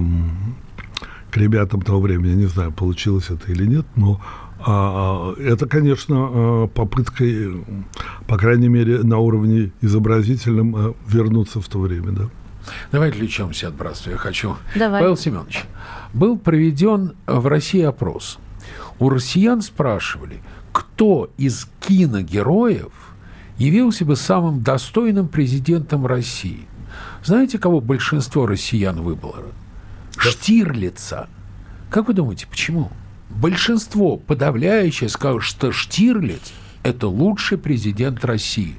к 1.30 1.36
ребятам 1.36 1.82
того 1.82 2.00
времени. 2.00 2.34
Не 2.34 2.46
знаю, 2.46 2.72
получилось 2.72 3.30
это 3.30 3.50
или 3.52 3.66
нет, 3.66 3.86
но 3.96 4.20
а, 4.58 5.34
это, 5.34 5.66
конечно, 5.66 6.30
э, 6.32 6.68
попыткой, 6.74 7.64
по 8.26 8.38
крайней 8.38 8.68
мере, 8.68 9.02
на 9.02 9.18
уровне 9.18 9.70
изобразительном 9.82 10.76
э, 10.76 10.92
вернуться 11.06 11.60
в 11.60 11.68
то 11.68 11.78
время, 11.78 12.12
да. 12.12 12.22
Давай 12.90 13.10
отвлечемся 13.10 13.68
от 13.68 13.74
братства. 13.74 14.10
Я 14.10 14.16
хочу. 14.16 14.56
Давай. 14.74 15.02
Павел 15.02 15.16
Семенович, 15.16 15.64
был 16.16 16.38
проведен 16.38 17.14
в 17.26 17.46
России 17.46 17.82
опрос. 17.82 18.38
У 18.98 19.10
россиян 19.10 19.60
спрашивали, 19.60 20.40
кто 20.72 21.30
из 21.36 21.68
киногероев 21.80 22.92
явился 23.58 24.04
бы 24.04 24.16
самым 24.16 24.62
достойным 24.62 25.28
президентом 25.28 26.06
России. 26.06 26.66
Знаете, 27.22 27.58
кого 27.58 27.80
большинство 27.80 28.46
россиян 28.46 29.00
выбрало? 29.00 29.52
Штирлица. 30.16 31.28
Как 31.90 32.08
вы 32.08 32.14
думаете, 32.14 32.46
почему? 32.46 32.90
Большинство 33.28 34.16
подавляющее 34.16 35.10
скажут, 35.10 35.42
что 35.42 35.72
Штирлиц– 35.72 36.52
это 36.82 37.08
лучший 37.08 37.58
президент 37.58 38.24
России. 38.24 38.76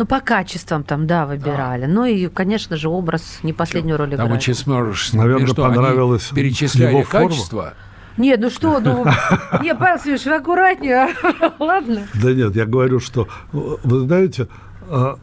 Ну, 0.00 0.06
по 0.06 0.20
качествам 0.20 0.82
там, 0.82 1.06
да, 1.06 1.26
выбирали. 1.26 1.84
Ну 1.84 2.06
и, 2.06 2.28
конечно 2.28 2.78
же, 2.78 2.88
образ 2.88 3.40
не 3.42 3.52
последнюю 3.52 3.98
роль 3.98 4.08
Там 4.08 4.28
играет. 4.28 4.32
очень 4.40 4.54
сможешь, 4.54 5.12
Наверное, 5.12 5.46
что, 5.46 5.66
они 5.66 5.74
понравилось 5.74 6.30
перечисляли 6.34 6.92
его 6.92 7.02
форма. 7.02 7.28
качества. 7.28 7.74
Нет, 8.16 8.40
ну 8.40 8.48
что, 8.48 8.80
ну... 8.80 9.04
Не, 9.62 9.74
Павел 9.74 10.00
Семенович, 10.00 10.24
вы 10.24 10.34
аккуратнее. 10.36 11.08
Ладно. 11.58 12.06
Да 12.14 12.32
нет, 12.32 12.56
я 12.56 12.64
говорю, 12.64 12.98
что, 12.98 13.28
вы 13.52 14.00
знаете, 14.00 14.48
а, 14.88 15.18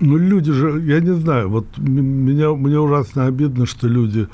ну 0.00 0.16
люди 0.16 0.50
же, 0.50 0.80
я 0.80 1.00
не 1.00 1.12
знаю, 1.12 1.50
вот 1.50 1.66
меня, 1.76 2.52
мне 2.52 2.80
ужасно 2.80 3.26
обидно, 3.26 3.66
что 3.66 3.86
люди 3.86 4.28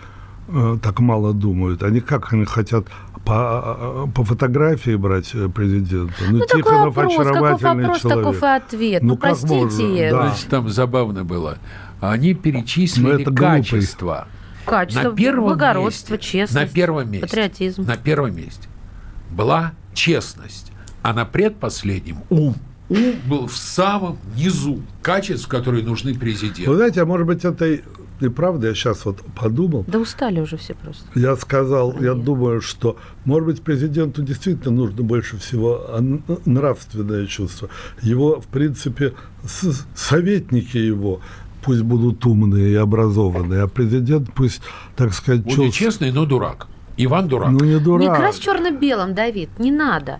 так 0.82 1.00
мало 1.00 1.32
думают. 1.34 1.82
Они 1.82 2.00
как 2.00 2.32
они 2.32 2.44
хотят 2.44 2.86
по, 3.24 4.08
по 4.14 4.24
фотографии 4.24 4.96
брать 4.96 5.30
э, 5.34 5.48
президента? 5.48 6.14
Ну, 6.30 6.38
Ну, 6.38 6.44
такой 6.46 6.62
Тихонов 6.62 6.96
вопрос, 6.96 7.12
каков 7.16 7.26
очаровательный 7.32 7.82
вопрос, 7.84 8.00
человек. 8.00 8.24
таков 8.24 8.42
и 8.42 8.46
ответ. 8.46 9.02
Ну, 9.02 9.08
Ну, 9.08 9.14
как 9.16 9.30
простите. 9.30 9.54
можно, 9.54 10.10
да. 10.10 10.22
Значит, 10.28 10.46
там 10.48 10.68
забавно 10.68 11.24
было. 11.24 11.58
Они 12.00 12.32
Ну, 12.34 12.40
перечислили 12.40 13.20
это 13.22 13.30
глупый. 13.30 13.62
качества. 13.62 14.28
Качество, 14.64 15.10
на 15.10 15.16
первом 15.16 15.44
благородство, 15.46 16.12
месте, 16.14 16.26
честность, 16.30 16.54
на 16.68 16.74
первом 16.74 17.10
месте, 17.10 17.26
патриотизм. 17.26 17.84
на 17.86 17.96
первом 17.96 18.36
месте 18.36 18.68
была 19.30 19.72
честность, 19.94 20.72
а 21.02 21.12
на 21.14 21.24
предпоследнем 21.24 22.18
ум. 22.28 22.54
Ум 22.90 23.14
был 23.26 23.46
в 23.46 23.56
самом 23.56 24.18
низу 24.36 24.82
качеств, 25.02 25.48
которые 25.48 25.84
нужны 25.84 26.12
Вы 26.12 26.18
президенту. 26.18 26.74
знаете, 26.74 27.02
а 27.02 27.06
может 27.06 27.26
быть, 27.26 27.44
это 27.44 27.78
и 28.20 28.28
правда, 28.28 28.68
я 28.68 28.74
сейчас 28.74 29.04
вот 29.04 29.18
подумал, 29.40 29.84
Да 29.86 29.98
устали 29.98 30.40
уже 30.40 30.56
все 30.56 30.74
просто. 30.74 31.04
Я 31.14 31.36
сказал, 31.36 31.92
я 32.00 32.14
Нет. 32.14 32.24
думаю, 32.24 32.60
что, 32.60 32.96
может 33.24 33.46
быть, 33.46 33.62
президенту 33.62 34.22
действительно 34.22 34.74
нужно 34.74 35.02
больше 35.02 35.36
всего 35.38 35.82
нравственное 36.44 37.26
чувство. 37.26 37.68
Его, 38.02 38.40
в 38.40 38.46
принципе, 38.46 39.14
советники 39.94 40.76
его 40.76 41.20
пусть 41.62 41.82
будут 41.82 42.24
умные 42.26 42.72
и 42.72 42.74
образованные, 42.74 43.62
а 43.62 43.68
президент 43.68 44.32
пусть, 44.34 44.62
так 44.96 45.12
сказать, 45.12 45.42
Будет 45.42 45.56
чувств- 45.56 45.78
честный, 45.78 46.12
но 46.12 46.24
дурак. 46.24 46.66
Иван 46.96 47.28
дурак. 47.28 47.50
ну 47.52 47.60
не 47.64 47.74
Не 47.74 47.78
дурак. 47.80 48.16
крась 48.16 48.38
черно-белым, 48.38 49.14
Давид, 49.14 49.50
не 49.58 49.70
надо. 49.70 50.18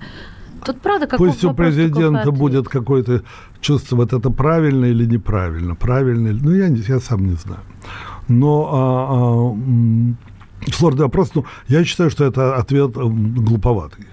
Тут 0.64 0.80
правда 0.80 1.06
как 1.06 1.18
Пусть 1.18 1.44
у 1.44 1.54
президента 1.54 2.30
будет 2.32 2.68
какое-то 2.68 3.22
чувство, 3.60 3.96
вот 3.96 4.12
это 4.12 4.30
правильно 4.30 4.86
или 4.86 5.04
неправильно, 5.04 5.74
правильно, 5.74 6.32
ну 6.32 6.52
я, 6.52 6.66
я 6.66 7.00
сам 7.00 7.26
не 7.26 7.36
знаю. 7.36 7.60
Но 8.28 8.68
а, 8.72 10.66
а, 10.66 10.70
сложный 10.72 11.04
вопрос, 11.04 11.30
ну 11.34 11.44
я 11.68 11.84
считаю, 11.84 12.10
что 12.10 12.24
это 12.24 12.56
ответ 12.56 12.96
м, 12.96 13.34
глуповатый, 13.34 14.06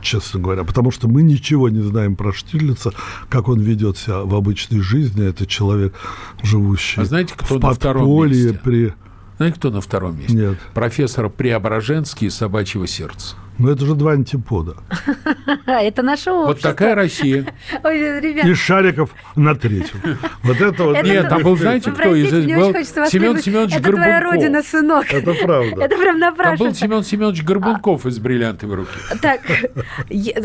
честно 0.00 0.40
говоря, 0.40 0.64
потому 0.64 0.90
что 0.90 1.08
мы 1.08 1.22
ничего 1.22 1.68
не 1.68 1.80
знаем 1.80 2.16
про 2.16 2.32
Штирлица, 2.32 2.92
как 3.28 3.48
он 3.48 3.60
ведет 3.60 3.98
себя 3.98 4.20
в 4.22 4.34
обычной 4.34 4.80
жизни, 4.80 5.24
это 5.26 5.46
человек, 5.46 5.94
живущий 6.42 7.00
А 7.00 7.04
знаете, 7.04 7.34
кто 7.36 7.58
в 7.58 7.62
на 7.62 7.72
втором 7.72 8.02
подполье 8.02 8.44
месте? 8.44 8.60
при... 8.62 8.94
Знаете, 9.36 9.58
кто 9.58 9.70
на 9.70 9.80
втором 9.80 10.18
месте? 10.18 10.34
Нет. 10.34 10.58
Профессор 10.74 11.28
Преображенский 11.28 12.28
из 12.28 12.34
«Собачьего 12.34 12.86
сердца». 12.86 13.36
Ну 13.62 13.70
это 13.70 13.86
же 13.86 13.94
два 13.94 14.12
антипода. 14.12 14.74
Это 15.66 16.02
наше 16.02 16.32
Вот 16.32 16.50
общество. 16.50 16.72
такая 16.72 16.96
Россия. 16.96 17.46
Ой, 17.84 18.20
ребят, 18.20 18.44
И 18.44 18.54
Шариков 18.54 19.14
на 19.36 19.54
третьем. 19.54 20.18
Вот 20.42 20.60
это 20.60 20.82
вот... 20.82 21.00
Нет, 21.04 21.28
там 21.28 21.44
был, 21.44 21.56
знаете, 21.56 21.92
кто 21.92 22.12
из 22.12 22.28
простите, 22.28 22.44
мне 22.44 22.56
был 22.56 22.62
очень 22.64 22.72
хочется 22.72 23.06
Семен. 23.06 23.38
Семенович 23.38 23.76
Это 23.76 23.92
твоя 23.92 24.20
родина, 24.20 24.62
Горбунков. 24.62 24.66
сынок. 24.68 25.12
Это 25.12 25.34
правда. 25.34 25.84
Это 25.84 25.96
прям 25.96 26.18
Там 26.18 26.56
был. 26.56 26.74
Семен 26.74 27.04
Семенович 27.04 27.44
Горбунков 27.44 28.04
из 28.04 28.18
бриллиантовой 28.18 28.76
руки. 28.78 28.90
Так, 29.20 29.42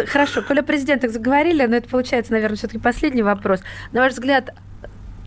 хорошо, 0.09 0.43
коли 0.43 0.59
о 0.59 0.63
президентах 0.63 1.09
заговорили, 1.09 1.65
но 1.65 1.77
это 1.77 1.89
получается, 1.89 2.33
наверное, 2.33 2.57
все-таки 2.57 2.77
последний 2.77 3.23
вопрос. 3.23 3.61
На 3.93 4.01
ваш 4.01 4.13
взгляд, 4.13 4.53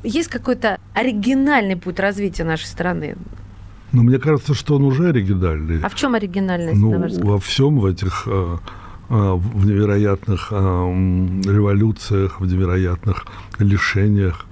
есть 0.04 0.28
какой-то 0.28 0.78
оригинальный 0.94 1.76
путь 1.76 1.98
развития 1.98 2.44
нашей 2.44 2.66
страны? 2.66 3.16
Но 3.92 4.02
мне 4.02 4.18
кажется, 4.18 4.54
что 4.54 4.76
он 4.76 4.84
уже 4.84 5.08
оригинальный. 5.08 5.80
А 5.82 5.88
в 5.88 5.94
чем 5.94 6.14
оригинальность, 6.14 6.80
ну, 6.80 7.08
во 7.24 7.38
всем 7.38 7.80
в 7.80 7.86
этих 7.86 8.24
э, 8.26 8.56
э, 9.08 9.32
в 9.34 9.66
невероятных 9.66 10.48
э, 10.50 10.54
революциях, 10.56 12.40
в 12.40 12.46
невероятных 12.46 13.26
лишениях, 13.58 14.46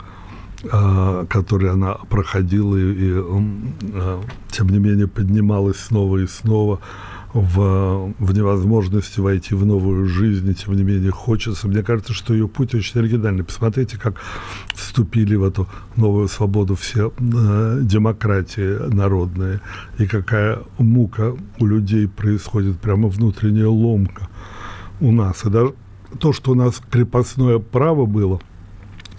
которые 1.28 1.70
она 1.70 1.94
проходила 2.10 2.76
и, 2.76 3.22
тем 4.48 4.68
не 4.70 4.78
менее 4.80 5.06
поднималась 5.06 5.76
снова 5.76 6.18
и 6.18 6.26
снова 6.26 6.80
в, 7.40 8.14
в 8.18 8.34
невозможности 8.34 9.20
войти 9.20 9.54
в 9.54 9.64
новую 9.64 10.06
жизнь, 10.06 10.50
и 10.50 10.54
тем 10.54 10.74
не 10.74 10.82
менее 10.82 11.12
хочется. 11.12 11.68
Мне 11.68 11.82
кажется, 11.82 12.12
что 12.12 12.34
ее 12.34 12.48
путь 12.48 12.74
очень 12.74 13.00
оригинальный. 13.00 13.44
Посмотрите, 13.44 13.96
как 13.96 14.14
вступили 14.74 15.36
в 15.36 15.44
эту 15.44 15.68
новую 15.96 16.28
свободу 16.28 16.74
все 16.74 17.12
э, 17.16 17.80
демократии 17.82 18.92
народные, 18.92 19.60
и 19.98 20.06
какая 20.06 20.58
мука 20.78 21.34
у 21.60 21.66
людей 21.66 22.08
происходит, 22.08 22.80
прямо 22.80 23.08
внутренняя 23.08 23.68
ломка 23.68 24.28
у 25.00 25.12
нас. 25.12 25.44
И 25.44 25.50
даже 25.50 25.74
то, 26.18 26.32
что 26.32 26.52
у 26.52 26.54
нас 26.54 26.82
крепостное 26.90 27.58
право 27.58 28.06
было 28.06 28.40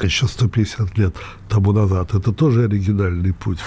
еще 0.03 0.27
150 0.27 0.97
лет 0.97 1.15
тому 1.47 1.71
назад, 1.71 2.13
это 2.13 2.31
тоже 2.31 2.65
оригинальный 2.65 3.33
путь. 3.33 3.59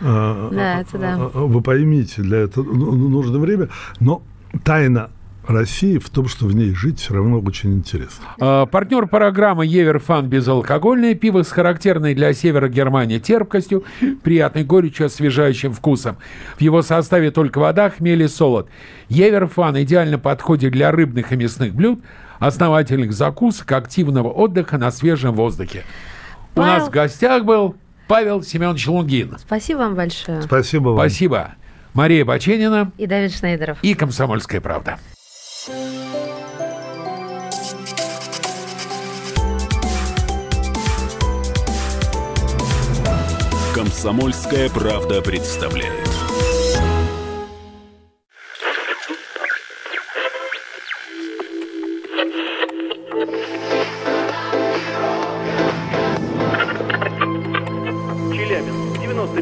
Да, 0.00 0.80
это 0.80 0.98
да. 0.98 1.16
э, 1.18 1.30
вы 1.32 1.60
поймите, 1.60 2.22
для 2.22 2.38
этого 2.38 2.64
ну, 2.64 2.92
ну, 2.92 3.08
нужно 3.08 3.38
время, 3.38 3.68
но 4.00 4.22
тайна 4.64 5.10
России 5.50 5.98
в 5.98 6.08
том, 6.10 6.28
что 6.28 6.46
в 6.46 6.54
ней 6.54 6.74
жить 6.74 7.00
все 7.00 7.14
равно 7.14 7.40
очень 7.40 7.74
интересно. 7.74 8.24
А, 8.40 8.66
Партнер 8.66 9.06
программы 9.06 9.66
Еверфан 9.66 10.28
безалкогольное 10.28 11.14
пиво 11.14 11.42
с 11.42 11.50
характерной 11.50 12.14
для 12.14 12.32
севера 12.32 12.68
Германии 12.68 13.18
терпкостью, 13.18 13.84
приятной 14.22 14.64
горечью, 14.64 15.06
освежающим 15.06 15.72
вкусом. 15.72 16.16
В 16.56 16.60
его 16.60 16.82
составе 16.82 17.30
только 17.30 17.58
вода, 17.58 17.90
хмель 17.90 18.22
и 18.22 18.28
солод. 18.28 18.68
Еверфан 19.08 19.80
идеально 19.82 20.18
подходит 20.18 20.72
для 20.72 20.92
рыбных 20.92 21.32
и 21.32 21.36
мясных 21.36 21.74
блюд, 21.74 22.00
основательных 22.38 23.12
закусок, 23.12 23.72
активного 23.72 24.28
отдыха 24.28 24.78
на 24.78 24.90
свежем 24.90 25.34
воздухе. 25.34 25.84
У 26.54 26.60
нас 26.60 26.88
в 26.88 26.90
гостях 26.90 27.44
был 27.44 27.76
Павел 28.10 28.42
Семенович 28.42 28.88
Лунгин. 28.88 29.38
Спасибо 29.38 29.78
вам 29.78 29.94
большое. 29.94 30.42
Спасибо 30.42 30.88
вам. 30.88 30.98
Спасибо. 30.98 31.54
Мария 31.94 32.24
Баченина 32.24 32.90
И 32.98 33.06
Давид 33.06 33.32
Шнейдеров. 33.32 33.78
и 33.82 33.94
«Комсомольская 33.94 34.60
правда». 34.60 34.98
Комсомольская 43.72 44.68
правда 44.70 45.22
представляет. 45.22 46.09